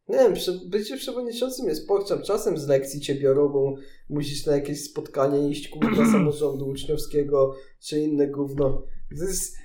Nie 0.08 0.18
wiem, 0.18 0.34
bycie 0.66 0.98
przewodniczącym 0.98 1.68
jest 1.68 1.88
pokczam. 1.88 2.22
Czasem 2.22 2.58
z 2.58 2.68
lekcji 2.68 3.02
cię 3.02 3.16
biorą, 3.16 3.50
bo 3.50 3.76
musisz 4.10 4.46
na 4.46 4.56
jakieś 4.56 4.84
spotkanie 4.84 5.50
iść, 5.50 5.68
kurwa, 5.68 6.06
samorządu 6.12 6.68
uczniowskiego, 6.68 7.56
czy 7.80 8.00
inne 8.00 8.28
gówno. 8.28 8.84
To 9.20 9.24
jest 9.24 9.58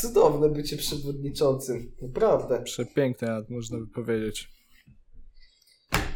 cudowne 0.00 0.48
bycie 0.48 0.76
przewodniczącym. 0.76 1.92
Naprawdę. 2.02 2.62
Przepiękne, 2.62 3.44
można 3.48 3.78
by 3.78 3.86
powiedzieć. 3.86 4.48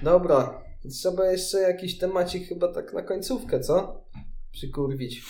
Dobra, 0.03 0.63
trzeba 0.89 1.33
jeszcze 1.33 1.61
jakiś 1.61 1.99
temacik 1.99 2.49
chyba 2.49 2.73
tak 2.73 2.93
na 2.93 3.03
końcówkę, 3.03 3.61
co? 3.61 4.05
Przykurwić. 4.53 5.23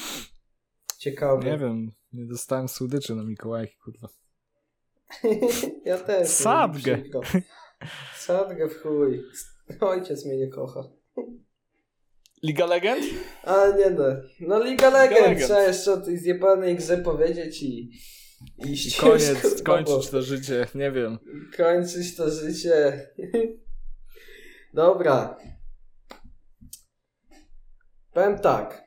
Ciekawe. 0.98 1.50
Nie 1.50 1.58
wiem, 1.58 1.92
nie 2.12 2.26
dostałem 2.26 2.68
słodyczy 2.68 3.14
na 3.14 3.22
Mikołajki, 3.22 3.76
kurwa. 3.84 4.08
ja 5.84 5.98
też. 5.98 6.28
Sadgę. 6.28 7.02
Sadgę 8.16 8.68
w 8.68 8.82
chuj. 8.82 9.22
Ojciec 9.80 10.26
mnie 10.26 10.36
nie 10.36 10.48
kocha. 10.48 10.84
Liga 12.42 12.66
Legend? 12.66 13.04
A 13.44 13.68
nie 13.68 13.90
no. 13.90 14.04
No 14.40 14.64
Liga 14.64 14.90
Legend. 14.90 15.10
Liga 15.10 15.28
Legend. 15.28 15.46
Trzeba 15.46 15.62
jeszcze 15.62 15.92
o 15.92 15.96
tej 15.96 16.18
zjebanej 16.18 16.76
grze 16.76 16.98
powiedzieć 16.98 17.62
i 17.62 17.90
iść. 18.66 19.00
Koniec, 19.00 19.62
kończyć 19.62 20.10
to 20.10 20.22
życie, 20.22 20.66
nie 20.74 20.92
wiem. 20.92 21.18
Kończyć 21.56 22.16
to 22.16 22.30
życie. 22.30 22.92
Dobra. 24.74 25.36
Powiem 28.12 28.38
tak. 28.38 28.82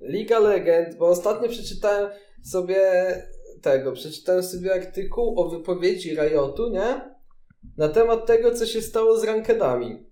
Liga 0.00 0.38
Legend, 0.38 0.98
bo 0.98 1.06
ostatnio 1.06 1.48
przeczytałem 1.48 2.10
sobie 2.44 2.82
tego, 3.62 3.92
przeczytałem 3.92 4.42
sobie 4.42 4.74
artykuł 4.74 5.40
o 5.40 5.48
wypowiedzi 5.48 6.14
Riotu, 6.14 6.70
nie? 6.70 7.16
Na 7.76 7.88
temat 7.88 8.26
tego, 8.26 8.54
co 8.54 8.66
się 8.66 8.82
stało 8.82 9.18
z 9.18 9.24
rankedami. 9.24 10.06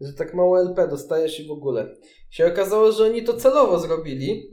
Że 0.00 0.12
tak 0.12 0.34
mało 0.34 0.60
LP 0.60 0.88
dostajesz 0.88 1.40
i 1.40 1.46
w 1.46 1.50
ogóle. 1.50 1.94
Się 2.30 2.46
okazało, 2.46 2.92
że 2.92 3.04
oni 3.04 3.22
to 3.22 3.34
celowo 3.34 3.78
zrobili. 3.78 4.50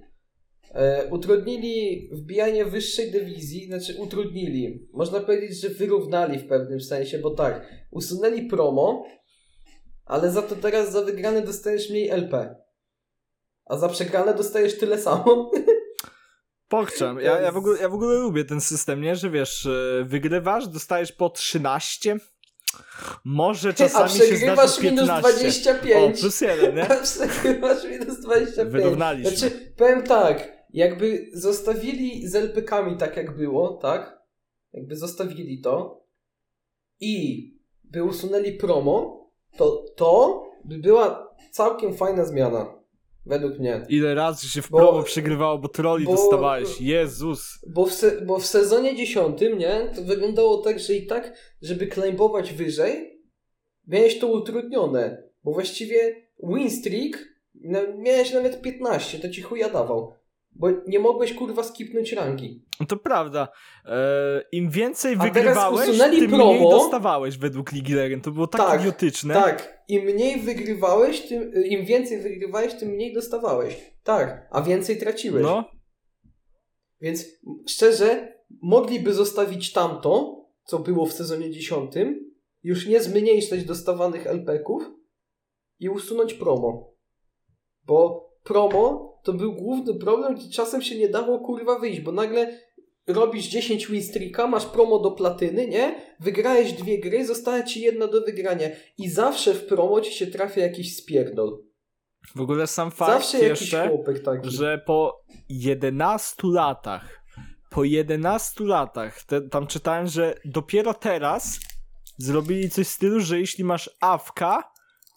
E, 0.74 1.08
utrudnili 1.12 2.10
wbijanie 2.14 2.66
wyższej 2.66 3.12
dywizji, 3.12 3.68
znaczy 3.68 3.96
utrudnili. 4.02 4.88
Można 4.94 5.20
powiedzieć, 5.20 5.62
że 5.62 5.70
wyrównali 5.70 6.40
w 6.40 6.48
pewnym 6.48 6.82
sensie, 6.82 7.20
bo 7.20 7.32
tak, 7.32 7.68
usunęli 7.92 8.48
promo, 8.48 9.06
ale 10.06 10.32
za 10.32 10.42
to 10.42 10.56
teraz 10.56 10.92
za 10.92 11.02
wygrane 11.02 11.42
dostajesz 11.42 11.90
mniej 11.90 12.10
LP. 12.10 12.56
A 13.66 13.78
za 13.78 13.90
przegrane 13.90 14.34
dostajesz 14.34 14.78
tyle 14.78 14.98
samo. 14.98 15.52
Pokczam. 16.68 17.20
Ja, 17.20 17.42
ja, 17.42 17.52
w 17.52 17.58
ogóle, 17.58 17.82
ja 17.82 17.90
w 17.90 17.94
ogóle 17.94 18.18
lubię 18.18 18.46
ten 18.46 18.62
system, 18.62 19.02
nie? 19.02 19.16
Że 19.16 19.30
wiesz, 19.30 19.66
e, 19.66 20.04
wygrywasz, 20.06 20.68
dostajesz 20.68 21.12
po 21.12 21.30
13, 21.30 22.18
może 23.26 23.74
czasami 23.74 24.10
się 24.10 24.38
zdarzy 24.38 24.82
15. 24.82 24.92
minus 24.92 25.08
25. 25.08 26.18
O, 26.18 26.20
plus 26.20 26.42
jeden, 26.42 26.76
nie? 26.76 26.90
A 26.92 27.04
przegrywasz 27.04 27.84
minus 27.84 28.20
25. 28.20 28.72
Wyrównaliśmy. 28.72 29.38
Znaczy, 29.38 29.74
powiem 29.78 30.04
tak, 30.04 30.66
jakby 30.70 31.30
zostawili 31.34 32.28
z 32.28 32.36
LPK-ami 32.36 32.98
tak 32.98 33.18
jak 33.18 33.38
było, 33.38 33.74
tak? 33.82 34.20
Jakby 34.74 34.96
zostawili 34.96 35.62
to 35.62 36.06
i 37.00 37.46
by 37.84 38.04
usunęli 38.04 38.52
promo, 38.52 39.25
to 39.58 39.86
to 39.96 40.44
by 40.66 40.78
była 40.78 41.36
całkiem 41.52 41.94
fajna 41.94 42.26
zmiana. 42.26 42.76
Według 43.26 43.60
mnie. 43.60 43.86
Ile 43.90 44.16
razy 44.16 44.50
się 44.50 44.62
w 44.62 44.70
bo, 44.70 45.04
przegrywało, 45.04 45.58
bo 45.58 45.68
troli 45.68 46.06
bo, 46.06 46.12
dostawałeś. 46.12 46.82
Jezus. 46.82 47.60
Bo 47.68 47.86
w, 47.86 47.94
se, 47.94 48.22
bo 48.22 48.40
w 48.40 48.46
sezonie 48.46 48.96
dziesiątym, 48.96 49.58
nie? 49.58 49.92
To 49.96 50.02
wyglądało 50.02 50.58
tak, 50.58 50.80
że 50.80 50.94
i 50.94 51.08
tak, 51.08 51.38
żeby 51.62 51.88
claimować 51.88 52.54
wyżej, 52.54 53.22
miałeś 53.88 54.20
to 54.20 54.28
utrudnione. 54.28 55.24
Bo 55.44 55.52
właściwie 55.52 56.28
win 56.44 56.72
streak 56.72 57.36
no, 57.62 57.80
miałeś 57.98 58.34
nawet 58.34 58.62
15, 58.62 59.20
to 59.20 59.30
ci 59.30 59.42
chuja 59.42 59.70
dawał. 59.70 60.14
Bo 60.56 60.68
nie 60.88 61.00
mogłeś 61.00 61.34
kurwa 61.34 61.64
skipnąć 61.64 62.12
rangi. 62.12 62.66
To 62.88 62.98
prawda. 62.98 63.48
Eee, 63.86 64.42
Im 64.52 64.70
więcej 64.70 65.18
wygrywałeś, 65.18 66.00
tym 66.00 66.30
promo. 66.30 66.54
mniej 66.54 66.70
dostawałeś 66.70 67.38
według 67.38 67.72
Ligi 67.72 67.94
Legend. 67.94 68.24
To 68.24 68.32
było 68.32 68.48
tak, 68.48 68.62
tak 68.62 68.82
idiotyczne. 68.82 69.34
Tak. 69.34 69.84
Im 69.88 70.04
mniej 70.04 70.40
wygrywałeś, 70.40 71.22
tym, 71.22 71.54
im 71.54 71.86
więcej 71.86 72.22
wygrywałeś, 72.22 72.74
tym 72.74 72.90
mniej 72.90 73.14
dostawałeś. 73.14 73.92
Tak. 74.04 74.48
A 74.52 74.62
więcej 74.62 74.98
traciłeś. 74.98 75.44
No. 75.44 75.70
Więc 77.02 77.26
szczerze, 77.68 78.34
mogliby 78.62 79.14
zostawić 79.14 79.74
tamto, 79.74 80.42
co 80.64 80.80
było 80.80 81.06
w 81.06 81.14
sezonie 81.14 81.52
10, 81.52 81.92
już 82.64 82.88
nie 82.88 83.04
zmniejszać 83.04 83.66
dostawanych 83.66 84.28
LP-ków 84.28 84.84
i 85.80 85.90
usunąć 85.90 86.34
promo. 86.34 86.94
Bo 87.84 88.30
promo 88.44 89.15
to 89.26 89.34
był 89.34 89.54
główny 89.54 89.96
problem, 89.96 90.36
gdzie 90.36 90.50
czasem 90.50 90.82
się 90.82 90.98
nie 90.98 91.10
dało 91.10 91.40
kurwa 91.40 91.80
wyjść, 91.80 92.02
bo 92.02 92.12
nagle 92.12 92.60
robisz 93.08 93.46
10 93.46 93.88
winstreaka, 93.88 94.48
masz 94.48 94.66
promo 94.66 95.00
do 95.00 95.12
platyny, 95.12 95.68
nie? 95.68 95.96
Wygrałeś 96.20 96.74
dwie 96.74 97.00
gry, 97.00 97.26
została 97.26 97.64
ci 97.64 97.82
jedna 97.82 98.08
do 98.08 98.22
wygrania 98.22 98.68
i 98.98 99.10
zawsze 99.10 99.54
w 99.54 99.66
promo 99.66 100.02
ci 100.02 100.14
się 100.14 100.28
trafia 100.28 100.62
jakiś 100.62 100.98
spierdol. 100.98 101.64
W 102.36 102.42
ogóle 102.42 102.68
sam 102.68 102.92
fakt 102.92 103.12
zawsze 103.12 103.40
jeszcze, 103.40 103.92
że 104.44 104.82
po 104.86 105.26
11 105.50 106.36
latach 106.44 107.26
po 107.76 107.84
11 107.84 108.64
latach 108.64 109.24
te, 109.24 109.42
tam 109.42 109.68
czytałem, 109.68 110.08
że 110.08 110.36
dopiero 110.46 110.94
teraz 110.94 111.60
zrobili 112.18 112.70
coś 112.70 112.88
w 112.88 112.92
stylu, 112.92 113.20
że 113.20 113.40
jeśli 113.40 113.64
masz 113.64 113.90
awka 114.02 114.72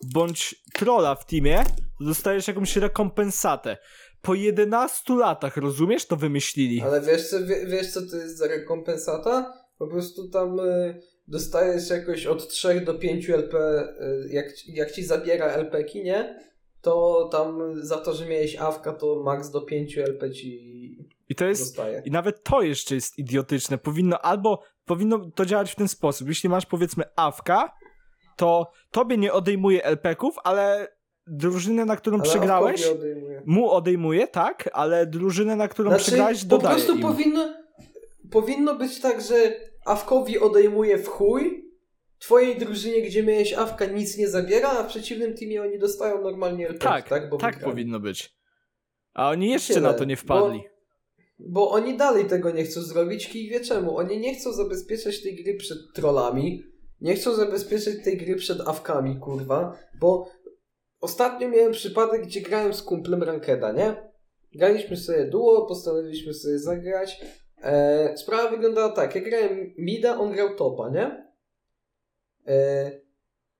bądź 0.04 0.54
trolla 0.74 1.14
w 1.14 1.26
teamie, 1.26 1.64
dostajesz 2.00 2.48
jakąś 2.48 2.76
rekompensatę. 2.76 3.76
Po 4.22 4.34
11 4.34 5.14
latach, 5.14 5.56
rozumiesz? 5.56 6.06
To 6.06 6.16
wymyślili. 6.16 6.80
Ale 6.82 7.00
wiesz 7.00 7.30
co, 7.30 7.46
wie, 7.46 7.66
wiesz, 7.66 7.92
co 7.92 8.00
to 8.06 8.16
jest 8.16 8.38
za 8.38 8.46
rekompensata? 8.46 9.52
Po 9.78 9.86
prostu 9.86 10.28
tam 10.28 10.60
y, 10.60 11.00
dostajesz 11.28 11.90
jakoś 11.90 12.26
od 12.26 12.48
3 12.48 12.80
do 12.80 12.94
5 12.94 13.30
LP, 13.30 13.56
y, 13.56 14.28
jak, 14.30 14.68
jak 14.68 14.92
ci 14.92 15.04
zabiera 15.04 15.46
LP-ki, 15.46 16.04
nie? 16.04 16.48
To 16.80 17.28
tam 17.32 17.74
za 17.82 17.96
to, 17.96 18.14
że 18.14 18.26
miałeś 18.26 18.56
awka, 18.56 18.92
to 18.92 19.22
max 19.22 19.50
do 19.50 19.60
5 19.60 19.98
LP 19.98 20.30
ci 20.30 20.78
i 21.28 21.34
to 21.34 21.46
jest. 21.46 21.62
Dostaje. 21.62 22.02
I 22.04 22.10
nawet 22.10 22.44
to 22.44 22.62
jeszcze 22.62 22.94
jest 22.94 23.18
idiotyczne. 23.18 23.78
Powinno 23.78 24.20
albo 24.20 24.62
powinno 24.84 25.30
to 25.34 25.46
działać 25.46 25.72
w 25.72 25.74
ten 25.74 25.88
sposób. 25.88 26.28
Jeśli 26.28 26.48
masz 26.48 26.66
powiedzmy 26.66 27.04
awka, 27.16 27.72
to 28.38 28.70
tobie 28.90 29.16
nie 29.16 29.32
odejmuje 29.32 29.84
LP-ków, 29.84 30.34
ale 30.44 30.88
drużynę, 31.26 31.84
na 31.84 31.96
którą 31.96 32.16
ale 32.16 32.24
przegrałeś, 32.24 32.90
mu 33.46 33.70
odejmuje, 33.70 34.26
tak, 34.26 34.68
ale 34.72 35.06
drużynę, 35.06 35.56
na 35.56 35.68
którą 35.68 35.90
znaczy, 35.90 36.04
przegrałeś, 36.04 36.44
dodaje 36.44 36.74
Po 36.74 36.74
prostu 36.74 36.96
im. 36.96 37.02
powinno, 37.02 37.54
powinno 38.30 38.74
być 38.74 39.00
tak, 39.00 39.20
że 39.22 39.34
Awkowi 39.86 40.38
odejmuje 40.38 40.98
w 40.98 41.08
chuj, 41.08 41.68
twojej 42.18 42.58
drużynie, 42.58 43.02
gdzie 43.02 43.22
miałeś 43.22 43.52
Awka, 43.52 43.86
nic 43.86 44.18
nie 44.18 44.28
zabiera, 44.28 44.70
a 44.70 44.82
w 44.82 44.86
przeciwnym 44.86 45.34
teamie 45.34 45.62
oni 45.62 45.78
dostają 45.78 46.22
normalnie 46.22 46.68
RPG, 46.68 46.88
tak? 46.88 47.08
Tak, 47.08 47.22
tak 47.40 47.60
powinno 47.60 48.00
być. 48.00 48.38
A 49.14 49.30
oni 49.30 49.50
jeszcze 49.50 49.80
na 49.80 49.94
to 49.94 50.04
nie 50.04 50.16
wpadli. 50.16 50.62
Bo, 51.38 51.48
bo 51.48 51.70
oni 51.70 51.96
dalej 51.96 52.26
tego 52.26 52.50
nie 52.50 52.64
chcą 52.64 52.80
zrobić, 52.80 53.28
kij 53.28 53.48
wie 53.48 53.60
czemu. 53.60 53.96
Oni 53.96 54.20
nie 54.20 54.34
chcą 54.34 54.52
zabezpieczać 54.52 55.22
tej 55.22 55.36
gry 55.44 55.54
przed 55.54 55.78
trollami, 55.94 56.62
nie 57.00 57.14
chcą 57.14 57.34
zabezpieczyć 57.34 58.04
tej 58.04 58.16
gry 58.16 58.36
przed 58.36 58.60
awkami, 58.60 59.18
kurwa, 59.20 59.78
bo 60.00 60.30
ostatnio 61.00 61.48
miałem 61.48 61.72
przypadek, 61.72 62.22
gdzie 62.22 62.40
grałem 62.40 62.74
z 62.74 62.82
kumplem 62.82 63.22
Rankeda, 63.22 63.72
nie? 63.72 64.10
Graliśmy 64.54 64.96
sobie 64.96 65.24
duo, 65.24 65.66
postanowiliśmy 65.66 66.34
sobie 66.34 66.58
zagrać. 66.58 67.20
E, 67.62 68.16
sprawa 68.16 68.50
wyglądała 68.50 68.92
tak, 68.92 69.14
ja 69.14 69.20
grałem 69.20 69.74
mida, 69.78 70.18
on 70.18 70.32
grał 70.32 70.56
topa, 70.56 70.90
nie? 70.90 71.28
E, 72.46 72.90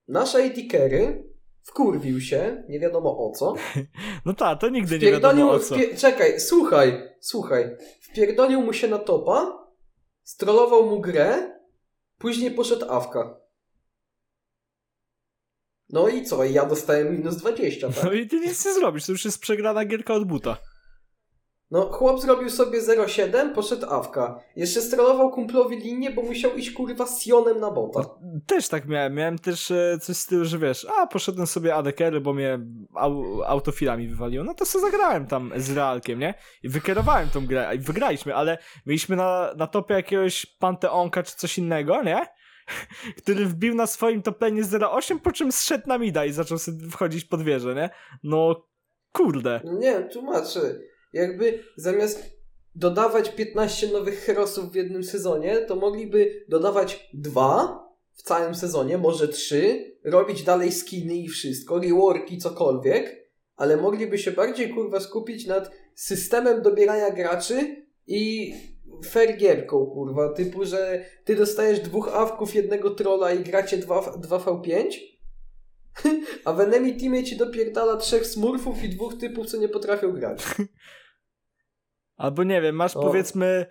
nasza 0.09 0.39
AD 0.39 0.55
carry 0.73 1.29
wkurwił 1.63 2.21
się, 2.21 2.65
nie 2.69 2.81
wiadomo 2.81 3.19
o 3.19 3.31
co. 3.31 3.55
No 4.27 4.35
tak, 4.35 4.61
to 4.61 4.69
nigdy 4.69 4.99
nie 4.99 5.13
wiadomo 5.13 5.51
o 5.51 5.59
co. 5.59 5.77
Czekaj, 5.97 6.41
słuchaj, 6.41 7.09
słuchaj. 7.21 7.77
Wpierdolił 8.01 8.63
mu 8.63 8.73
się 8.73 8.89
na 8.89 8.99
topa, 8.99 9.69
strollował 10.23 10.87
mu 10.87 11.01
grę, 11.01 11.58
później 12.19 12.51
poszedł 12.51 12.91
awka. 12.91 13.41
No 15.91 16.09
i 16.09 16.25
co? 16.25 16.45
Ja 16.45 16.67
dostałem 16.67 17.13
minus 17.13 17.37
20, 17.37 17.89
tak? 17.93 18.05
No 18.05 18.13
i 18.13 18.27
ty 18.27 18.41
nic 18.41 18.65
nie 18.67 18.75
zrobisz, 18.75 19.07
to 19.07 19.13
już 19.13 19.25
jest 19.25 19.41
przegrana 19.41 19.85
gierka 19.85 20.15
od 20.15 20.25
buta. 20.29 20.57
No, 21.71 21.81
chłop 21.81 22.21
zrobił 22.21 22.51
sobie 22.51 22.81
0,7, 22.81 23.55
poszedł 23.55 23.87
awka. 23.91 24.41
Jeszcze 24.57 24.83
strolował 24.83 25.31
kumplowi 25.31 25.77
linię, 25.77 26.11
bo 26.11 26.23
musiał 26.23 26.55
iść 26.55 26.71
kurwa 26.71 27.07
z 27.07 27.23
Sionem 27.23 27.61
na 27.61 27.71
bota. 27.71 28.01
No, 28.01 28.19
też 28.47 28.69
tak 28.69 28.89
miałem. 28.89 29.15
Miałem 29.15 29.39
też 29.39 29.71
e, 29.71 29.99
coś 30.03 30.17
z 30.17 30.27
tyłu, 30.27 30.45
że 30.45 30.59
wiesz, 30.59 30.87
a 30.99 31.07
poszedłem 31.07 31.47
sobie 31.47 31.75
adekery, 31.75 32.21
bo 32.21 32.33
mnie 32.33 32.59
au, 32.95 33.43
autofilami 33.43 34.09
wywaliło. 34.09 34.45
No 34.45 34.55
to 34.55 34.65
sobie 34.65 34.91
zagrałem 34.91 35.27
tam 35.27 35.53
z 35.57 35.71
Realkiem, 35.71 36.19
nie? 36.19 36.35
I 36.63 36.69
wykierowałem 36.69 37.29
tą 37.29 37.47
grę 37.47 37.71
i 37.75 37.79
wygraliśmy, 37.79 38.35
ale 38.35 38.59
mieliśmy 38.87 39.17
na, 39.17 39.55
na 39.57 39.67
topie 39.67 39.95
jakiegoś 39.95 40.47
Panteonka 40.47 41.23
czy 41.23 41.37
coś 41.37 41.59
innego, 41.59 42.03
nie? 42.03 42.27
który 43.23 43.47
wbił 43.47 43.75
na 43.75 43.87
swoim 43.87 44.23
toplenie 44.23 44.63
0,8, 44.63 45.19
po 45.19 45.33
czym 45.33 45.53
zszedł 45.53 45.89
na 45.89 45.99
mida 45.99 46.25
i 46.25 46.33
zaczął 46.33 46.59
sobie 46.59 46.89
wchodzić 46.91 47.25
pod 47.25 47.43
wieżę, 47.43 47.75
nie? 47.75 47.91
No, 48.23 48.69
kurde. 49.13 49.61
Nie, 49.65 50.03
tłumaczę. 50.03 50.61
Jakby 51.13 51.65
zamiast 51.77 52.39
dodawać 52.75 53.29
15 53.29 53.89
nowych 53.89 54.21
herosów 54.21 54.73
w 54.73 54.75
jednym 54.75 55.05
sezonie, 55.05 55.57
to 55.57 55.77
mogliby 55.77 56.45
dodawać 56.49 57.11
dwa 57.15 57.85
w 58.15 58.23
całym 58.23 58.55
sezonie, 58.55 58.99
może 58.99 59.29
trzy, 59.29 59.93
robić 60.05 60.43
dalej 60.43 60.73
skiny 60.73 61.15
i 61.15 61.29
wszystko, 61.29 61.79
reworki, 61.79 62.39
cokolwiek, 62.39 63.29
ale 63.57 63.77
mogliby 63.77 64.19
się 64.19 64.31
bardziej 64.31 64.71
kurwa 64.71 65.01
skupić 65.01 65.47
nad 65.47 65.71
systemem 65.95 66.63
dobierania 66.63 67.11
graczy 67.11 67.87
i 68.07 68.55
fair 69.05 69.37
gierką, 69.37 69.87
kurwa, 69.87 70.33
typu, 70.33 70.65
że 70.65 71.05
ty 71.25 71.37
dostajesz 71.37 71.81
dwóch 71.81 72.09
awków, 72.09 72.55
jednego 72.55 72.91
trolla 72.91 73.33
i 73.33 73.45
gracie 73.45 73.79
2, 73.79 74.01
2v5, 74.01 74.85
a 76.45 76.53
w 76.53 76.61
enemy 76.61 76.93
teamie 76.93 77.25
ci 77.25 77.37
dopierdala 77.37 77.97
trzech 77.97 78.27
smurfów 78.27 78.85
i 78.85 78.89
dwóch 78.89 79.19
typów, 79.19 79.47
co 79.47 79.57
nie 79.57 79.69
potrafią 79.69 80.13
grać. 80.13 80.43
Albo 82.19 82.45
nie 82.45 82.63
wiem, 82.63 82.77
masz 82.77 82.97
o. 82.97 83.01
powiedzmy. 83.01 83.67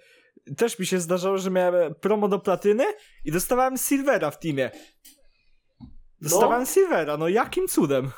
Też 0.58 0.80
mi 0.80 0.86
się 0.86 1.00
zdarzało, 1.00 1.38
że 1.38 1.52
miałem 1.52 1.96
promo 1.96 2.28
do 2.28 2.40
platyny 2.40 2.84
i 3.26 3.32
dostawałem 3.32 3.78
Silvera 3.78 4.32
w 4.32 4.40
teamie. 4.40 4.72
Dostawałem 6.22 6.62
no. 6.62 6.66
Silvera, 6.66 7.18
no 7.18 7.28
jakim 7.28 7.68
cudem? 7.68 8.12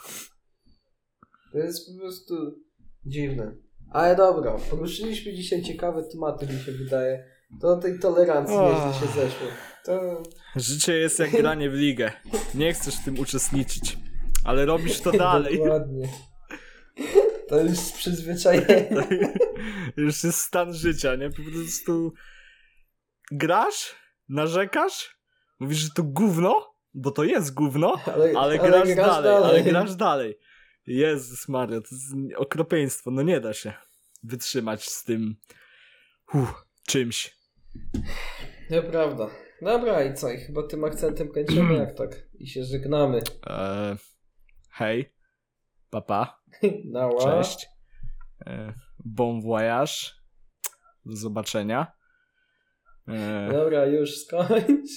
To 1.52 1.58
jest 1.58 1.88
po 1.88 2.00
prostu 2.00 2.36
dziwne. 3.06 3.56
Ale 3.92 4.16
dobra, 4.16 4.58
poruszyliśmy 4.70 5.34
dzisiaj 5.34 5.62
ciekawe 5.62 6.04
tematy, 6.04 6.48
mi 6.48 6.60
się 6.60 6.72
wydaje. 6.72 7.26
To 7.62 7.78
tej 7.78 8.00
tolerancji 8.00 8.56
oh. 8.56 8.86
nieźle 8.86 9.08
się 9.08 9.14
zeszło. 9.14 9.48
To... 9.86 10.24
Życie 10.56 10.94
jest 10.94 11.20
jak 11.20 11.32
granie 11.32 11.70
w 11.70 11.74
ligę. 11.74 12.12
Nie 12.56 12.74
chcesz 12.74 12.96
w 12.96 13.06
tym 13.06 13.20
uczestniczyć, 13.20 13.98
ale 14.46 14.66
robisz 14.66 15.02
to 15.02 15.12
dalej. 15.28 15.58
Dokładnie. 15.58 16.10
To 17.48 17.62
już 17.62 17.78
z 17.78 17.92
przyzwyczajenia. 17.92 19.04
Już 19.98 20.24
jest 20.24 20.42
stan 20.42 20.74
życia, 20.74 21.16
nie? 21.16 21.30
Po 21.30 21.42
prostu 21.52 22.14
grasz, 23.32 23.96
narzekasz, 24.30 25.18
mówisz, 25.60 25.78
że 25.78 25.90
to 25.96 26.04
gówno, 26.04 26.76
bo 26.94 27.12
to 27.12 27.24
jest 27.24 27.54
gówno, 27.54 27.96
ale, 28.14 28.26
ale, 28.26 28.40
ale 28.40 28.60
grasz, 28.60 28.94
grasz 28.94 28.96
dalej, 28.96 29.24
dalej, 29.24 29.50
ale 29.50 29.64
grasz 29.64 29.96
dalej. 29.96 30.38
Jezus 30.86 31.50
Maria, 31.50 31.82
to 31.82 31.88
jest 31.92 32.06
okropieństwo, 32.38 33.12
no 33.12 33.22
nie 33.22 33.40
da 33.40 33.54
się 33.54 33.74
wytrzymać 34.24 34.90
z 34.90 35.04
tym 35.04 35.36
uh, 36.34 36.64
czymś. 36.88 37.40
Nieprawda. 38.70 39.30
Dobra 39.62 40.04
i 40.04 40.14
co? 40.14 40.32
I 40.32 40.38
chyba 40.38 40.64
tym 40.64 40.84
akcentem 40.84 41.32
kończymy 41.32 41.74
jak 41.84 41.98
tak 41.98 42.28
i 42.34 42.48
się 42.48 42.64
żegnamy. 42.64 43.22
Eee, 43.48 43.98
hej, 44.72 45.14
papa. 45.90 46.42
Nała. 46.92 47.24
Cześć. 47.24 47.68
Eee, 48.46 48.74
bon 49.06 49.42
voyage. 49.42 50.12
Do 51.06 51.16
zobaczenia. 51.16 51.92
Eee... 53.08 53.52
Dobra, 53.52 53.86
już 53.86 54.18
skończ. 54.18 54.90